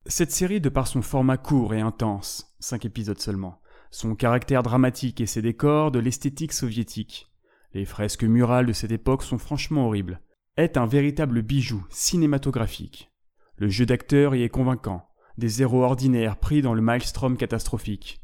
Cette 0.04 0.30
série, 0.30 0.60
de 0.60 0.68
par 0.68 0.86
son 0.86 1.00
format 1.00 1.38
court 1.38 1.72
et 1.72 1.80
intense, 1.80 2.54
cinq 2.60 2.84
épisodes 2.84 3.18
seulement, 3.18 3.62
son 3.90 4.14
caractère 4.14 4.62
dramatique 4.62 5.22
et 5.22 5.26
ses 5.26 5.40
décors 5.40 5.90
de 5.90 6.00
l'esthétique 6.00 6.52
soviétique, 6.52 7.32
les 7.72 7.86
fresques 7.86 8.24
murales 8.24 8.66
de 8.66 8.74
cette 8.74 8.92
époque 8.92 9.22
sont 9.22 9.38
franchement 9.38 9.86
horribles, 9.86 10.20
est 10.58 10.76
un 10.76 10.84
véritable 10.84 11.40
bijou 11.40 11.82
cinématographique. 11.88 13.10
Le 13.56 13.70
jeu 13.70 13.86
d'acteur 13.86 14.34
y 14.34 14.42
est 14.42 14.50
convaincant, 14.50 15.08
des 15.38 15.62
héros 15.62 15.82
ordinaires 15.82 16.36
pris 16.36 16.62
dans 16.62 16.74
le 16.74 16.82
maelstrom 16.82 17.36
catastrophique. 17.36 18.20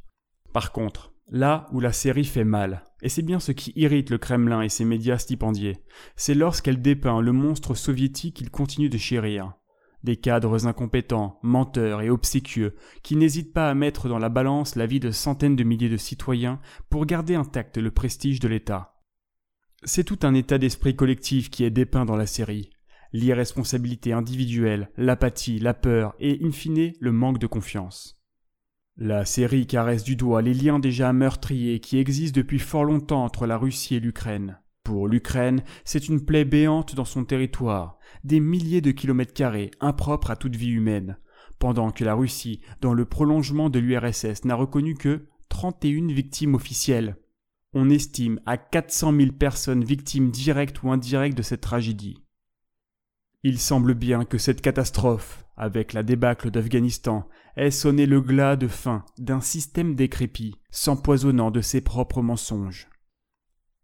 Par 0.53 0.72
contre, 0.72 1.12
là 1.31 1.66
où 1.72 1.81
la 1.81 1.92
série 1.92 2.25
fait 2.25 2.44
mal, 2.44 2.85
et 3.03 3.09
c'est 3.09 3.22
bien 3.22 3.40
ce 3.40 3.53
qui 3.53 3.72
irrite 3.77 4.11
le 4.11 4.18
Kremlin 4.18 4.62
et 4.62 4.68
ses 4.68 4.85
médias 4.85 5.18
stipendiés, 5.18 5.79
c'est 6.16 6.35
lorsqu'elle 6.35 6.83
dépeint 6.83 7.20
le 7.20 7.33
monstre 7.33 7.75
soviétique 7.75 8.37
qu'il 8.37 8.51
continue 8.51 8.88
de 8.88 8.98
chérir. 8.98 9.55
Des 10.05 10.16
cadres 10.16 10.66
incompétents, 10.66 11.38
menteurs 11.42 12.03
et 12.03 12.11
obséquieux, 12.11 12.75
qui 13.03 13.14
n'hésitent 13.14 13.53
pas 13.53 13.70
à 13.70 13.75
mettre 13.75 14.09
dans 14.09 14.18
la 14.18 14.29
balance 14.29 14.75
la 14.75 14.87
vie 14.87 15.01
de 15.01 15.12
centaines 15.12 15.55
de 15.55 15.62
milliers 15.62 15.88
de 15.88 15.96
citoyens 15.96 16.61
pour 16.90 17.07
garder 17.07 17.37
intact 17.37 17.79
le 17.79 17.92
prestige 17.92 18.40
de 18.40 18.48
l'État. 18.48 18.96
C'est 19.85 20.05
tout 20.05 20.18
un 20.22 20.35
état 20.35 20.59
d'esprit 20.59 20.96
collectif 20.96 21.51
qui 21.51 21.64
est 21.64 21.70
dépeint 21.70 22.05
dans 22.05 22.16
la 22.16 22.27
série, 22.27 22.70
l'irresponsabilité 23.12 24.12
individuelle, 24.12 24.90
l'apathie, 24.96 25.59
la 25.59 25.75
peur 25.75 26.14
et, 26.18 26.38
in 26.42 26.51
fine, 26.51 26.92
le 26.98 27.12
manque 27.12 27.38
de 27.38 27.46
confiance. 27.46 28.18
La 28.96 29.25
série 29.25 29.66
caresse 29.66 30.05
du 30.05 30.16
doigt 30.16 30.42
les 30.42 30.55
liens 30.55 30.79
déjà 30.79 31.12
meurtriers 31.12 31.81
qui 31.81 31.98
existent 31.98 32.38
depuis 32.38 32.59
fort 32.59 32.85
longtemps 32.85 33.25
entre 33.25 33.46
la 33.46 33.57
Russie 33.57 33.94
et 33.94 34.01
l'Ukraine. 34.01 34.59
Pour 34.85 35.09
l'Ukraine, 35.09 35.62
c'est 35.85 36.09
une 36.09 36.25
plaie 36.25 36.44
béante 36.44 36.94
dans 36.94 37.05
son 37.05 37.25
territoire, 37.25 37.98
des 38.25 38.40
milliers 38.40 38.81
de 38.81 38.90
kilomètres 38.90 39.33
carrés 39.33 39.70
impropres 39.81 40.31
à 40.31 40.37
toute 40.37 40.57
vie 40.57 40.70
humaine, 40.70 41.16
pendant 41.59 41.90
que 41.90 42.05
la 42.05 42.14
Russie, 42.14 42.61
dans 42.81 42.92
le 42.92 43.05
prolongement 43.05 43.70
de 43.70 43.79
l'URSS, 43.79 44.44
n'a 44.44 44.57
reconnu 44.57 44.94
que 44.94 45.29
31 45.48 46.09
victimes 46.09 46.55
officielles. 46.55 47.16
On 47.72 47.88
estime 47.88 48.40
à 48.44 48.57
400 48.57 49.16
000 49.16 49.33
personnes 49.33 49.85
victimes 49.85 50.31
directes 50.31 50.83
ou 50.83 50.90
indirectes 50.90 51.38
de 51.38 51.42
cette 51.42 51.61
tragédie. 51.61 52.22
Il 53.44 53.59
semble 53.59 53.94
bien 53.94 54.24
que 54.24 54.38
cette 54.38 54.61
catastrophe, 54.61 55.44
avec 55.57 55.94
la 55.94 56.05
débâcle 56.05 56.52
d'Afghanistan, 56.52 57.28
ait 57.57 57.72
sonné 57.72 58.07
le 58.07 58.20
glas 58.20 58.55
de 58.55 58.68
fin 58.68 59.05
d'un 59.18 59.40
système 59.40 59.96
décrépit, 59.96 60.55
s'empoisonnant 60.70 61.50
de 61.50 61.61
ses 61.61 61.81
propres 61.81 62.22
mensonges. 62.22 62.88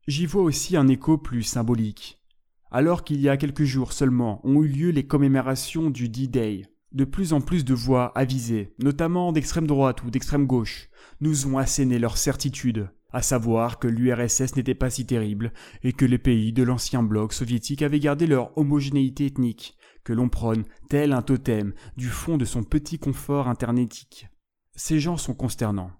J'y 0.07 0.27
vois 0.27 0.43
aussi 0.43 0.77
un 0.77 0.87
écho 0.87 1.19
plus 1.19 1.43
symbolique. 1.43 2.23
Alors 2.71 3.03
qu'il 3.03 3.21
y 3.21 3.29
a 3.29 3.37
quelques 3.37 3.65
jours 3.65 3.93
seulement 3.93 4.41
ont 4.47 4.63
eu 4.63 4.69
lieu 4.69 4.91
les 4.91 5.09
commémorations 5.09 5.91
du 5.91 6.09
D-Day, 6.09 6.63
de 6.93 7.05
plus 7.05 7.33
en 7.33 7.41
plus 7.41 7.65
de 7.65 7.75
voix 7.75 8.17
avisées, 8.17 8.75
notamment 8.79 9.33
d'extrême 9.33 9.67
droite 9.67 10.05
ou 10.05 10.11
d'extrême 10.11 10.47
gauche, 10.47 10.89
nous 11.21 11.49
ont 11.49 11.59
asséné 11.59 11.99
leur 11.99 12.17
certitude, 12.17 12.91
à 13.13 13.23
savoir 13.23 13.79
que 13.79 13.89
l'URSS 13.89 14.57
n'était 14.57 14.75
pas 14.75 14.91
si 14.91 15.07
terrible 15.07 15.53
et 15.83 15.93
que 15.93 16.05
les 16.05 16.19
pays 16.19 16.53
de 16.53 16.63
l'ancien 16.63 17.03
bloc 17.03 17.33
soviétique 17.33 17.83
avaient 17.83 18.01
gardé 18.01 18.27
leur 18.27 18.57
homogénéité 18.59 19.27
ethnique, 19.27 19.77
que 20.05 20.13
l'on 20.13 20.29
prône 20.29 20.65
tel 20.89 21.13
un 21.13 21.23
totem 21.23 21.73
du 21.97 22.09
fond 22.09 22.37
de 22.37 22.45
son 22.45 22.65
petit 22.65 22.99
confort 22.99 23.49
internetique. 23.49 24.29
Ces 24.75 25.01
gens 25.01 25.17
sont 25.17 25.35
consternants. 25.35 25.93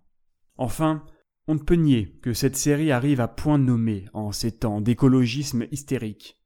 Enfin, 0.57 1.05
on 1.47 1.55
ne 1.55 1.61
peut 1.61 1.77
nier 1.77 2.19
que 2.23 2.35
cette 2.35 2.57
série 2.57 2.93
arrive 2.93 3.21
à 3.21 3.29
point 3.29 3.59
nommé 3.59 4.05
en 4.13 4.33
ces 4.33 4.53
temps 4.53 4.81
d'écologisme 4.81 5.67
hystérique. 5.71 6.39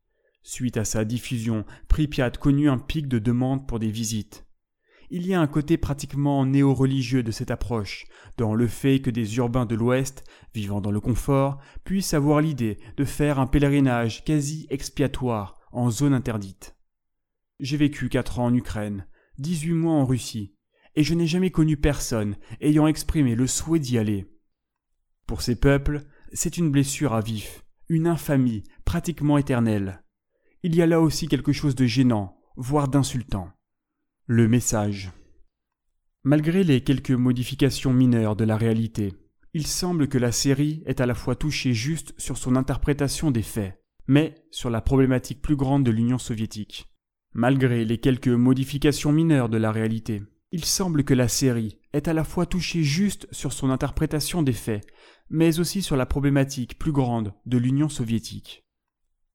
Suite 0.45 0.77
à 0.77 0.85
sa 0.85 1.05
diffusion, 1.05 1.65
Pripyat 1.89 2.31
connut 2.31 2.69
un 2.69 2.79
pic 2.79 3.09
de 3.09 3.19
demandes 3.19 3.67
pour 3.67 3.79
des 3.79 3.91
visites. 3.91 4.47
Il 5.15 5.27
y 5.27 5.35
a 5.35 5.41
un 5.41 5.47
côté 5.47 5.77
pratiquement 5.77 6.47
néo-religieux 6.47 7.23
de 7.23 7.31
cette 7.31 7.51
approche, 7.51 8.07
dans 8.39 8.55
le 8.55 8.67
fait 8.67 9.01
que 9.01 9.11
des 9.11 9.37
urbains 9.37 9.67
de 9.67 9.75
l'Ouest, 9.75 10.25
vivant 10.55 10.81
dans 10.81 10.91
le 10.91 11.01
confort, 11.01 11.61
puissent 11.85 12.15
avoir 12.15 12.41
l'idée 12.41 12.79
de 12.97 13.05
faire 13.05 13.39
un 13.39 13.47
pèlerinage 13.47 14.25
quasi 14.25 14.67
expiatoire 14.71 15.61
en 15.71 15.91
zone 15.91 16.15
interdite. 16.15 16.77
J'ai 17.61 17.77
vécu 17.77 18.09
quatre 18.09 18.39
ans 18.39 18.47
en 18.47 18.55
Ukraine, 18.55 19.07
dix-huit 19.39 19.75
mois 19.75 19.93
en 19.93 20.07
Russie, 20.07 20.57
et 20.95 21.05
je 21.05 21.13
n'ai 21.13 21.27
jamais 21.27 21.51
connu 21.51 21.77
personne 21.77 22.37
ayant 22.61 22.87
exprimé 22.87 23.35
le 23.35 23.47
souhait 23.47 23.81
d'y 23.81 23.99
aller. 23.99 24.27
Pour 25.27 25.43
ces 25.43 25.61
peuples, 25.61 26.01
c'est 26.33 26.57
une 26.57 26.71
blessure 26.71 27.13
à 27.13 27.21
vif, 27.21 27.65
une 27.89 28.07
infamie 28.07 28.65
pratiquement 28.85 29.37
éternelle 29.37 30.03
il 30.65 30.77
y 30.77 30.83
a 30.83 30.87
là 30.87 31.01
aussi 31.01 31.27
quelque 31.27 31.53
chose 31.53 31.75
de 31.75 31.87
gênant, 31.87 32.37
voire 32.57 32.89
d'insultant. 32.89 33.51
Le 34.27 34.47
message. 34.47 35.11
Malgré 36.23 36.63
les 36.63 36.83
quelques 36.83 37.11
modifications 37.11 37.93
mineures 37.93 38.37
de 38.37 38.45
la 38.45 38.57
réalité, 38.57 39.15
il 39.53 39.67
semble 39.67 40.07
que 40.07 40.17
la 40.17 40.31
série 40.31 40.85
est 40.87 41.01
à 41.01 41.07
la 41.07 41.15
fois 41.15 41.35
touchée 41.35 41.75
juste 41.75 42.15
sur 42.19 42.37
son 42.39 42.55
interprétation 42.55 43.33
des 43.33 43.43
faits, 43.43 43.83
mais 44.07 44.37
sur 44.53 44.71
la 44.71 44.81
problématique 44.81 45.43
plus 45.43 45.57
grande 45.57 45.83
de 45.83 45.91
l'Union 45.91 46.19
soviétique. 46.19 46.87
Malgré 47.35 47.85
les 47.85 47.99
quelques 47.99 48.29
modifications 48.29 49.11
mineures 49.11 49.49
de 49.49 49.59
la 49.59 49.73
réalité, 49.73 50.23
il 50.53 50.65
semble 50.65 51.03
que 51.03 51.15
la 51.15 51.27
série 51.27 51.81
est 51.93 52.07
à 52.07 52.13
la 52.13 52.23
fois 52.23 52.47
touchée 52.47 52.85
juste 52.85 53.27
sur 53.33 53.53
son 53.53 53.71
interprétation 53.71 54.43
des 54.43 54.53
faits, 54.53 54.87
mais 55.31 55.59
aussi 55.59 55.83
sur 55.83 55.97
la 55.97 56.07
problématique 56.07 56.79
plus 56.79 56.93
grande 56.93 57.35
de 57.45 57.59
l'Union 57.59 57.89
soviétique. 57.89 58.62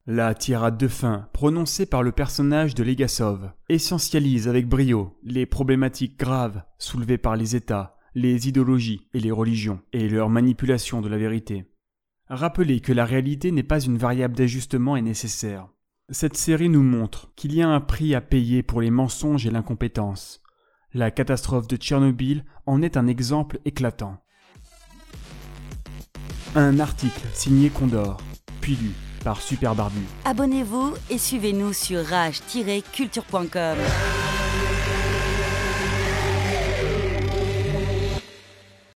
La 0.09 0.33
tirade 0.33 0.77
de 0.77 0.87
fin, 0.87 1.27
prononcée 1.33 1.85
par 1.85 2.01
le 2.01 2.13
personnage 2.13 2.73
de 2.73 2.81
Legasov, 2.81 3.51
essentialise 3.67 4.47
avec 4.47 4.65
brio 4.65 5.17
les 5.21 5.45
problématiques 5.45 6.17
graves 6.17 6.63
soulevées 6.77 7.17
par 7.17 7.35
les 7.35 7.57
États, 7.57 7.97
les 8.15 8.47
idéologies 8.47 9.09
et 9.13 9.19
les 9.19 9.31
religions, 9.31 9.81
et 9.91 10.07
leur 10.07 10.29
manipulation 10.29 11.01
de 11.01 11.09
la 11.09 11.17
vérité. 11.17 11.65
Rappelez 12.29 12.79
que 12.79 12.93
la 12.93 13.03
réalité 13.03 13.51
n'est 13.51 13.63
pas 13.63 13.81
une 13.81 13.97
variable 13.97 14.37
d'ajustement 14.37 14.95
et 14.95 15.01
nécessaire. 15.01 15.67
Cette 16.09 16.37
série 16.37 16.69
nous 16.69 16.83
montre 16.83 17.33
qu'il 17.35 17.53
y 17.53 17.61
a 17.61 17.67
un 17.67 17.81
prix 17.81 18.15
à 18.15 18.21
payer 18.21 18.63
pour 18.63 18.79
les 18.79 18.91
mensonges 18.91 19.45
et 19.45 19.51
l'incompétence. 19.51 20.41
La 20.93 21.11
catastrophe 21.11 21.67
de 21.67 21.75
Tchernobyl 21.75 22.45
en 22.65 22.81
est 22.81 22.95
un 22.95 23.07
exemple 23.07 23.59
éclatant. 23.65 24.23
Un 26.55 26.79
article 26.79 27.27
signé 27.33 27.69
Condor, 27.69 28.21
puis 28.61 28.77
lu 28.77 28.93
par 29.23 29.41
Super 29.41 29.75
Barbu. 29.75 30.01
Abonnez-vous 30.25 30.93
et 31.10 31.17
suivez-nous 31.17 31.73
sur 31.73 32.06
rage-culture.com. 32.06 33.77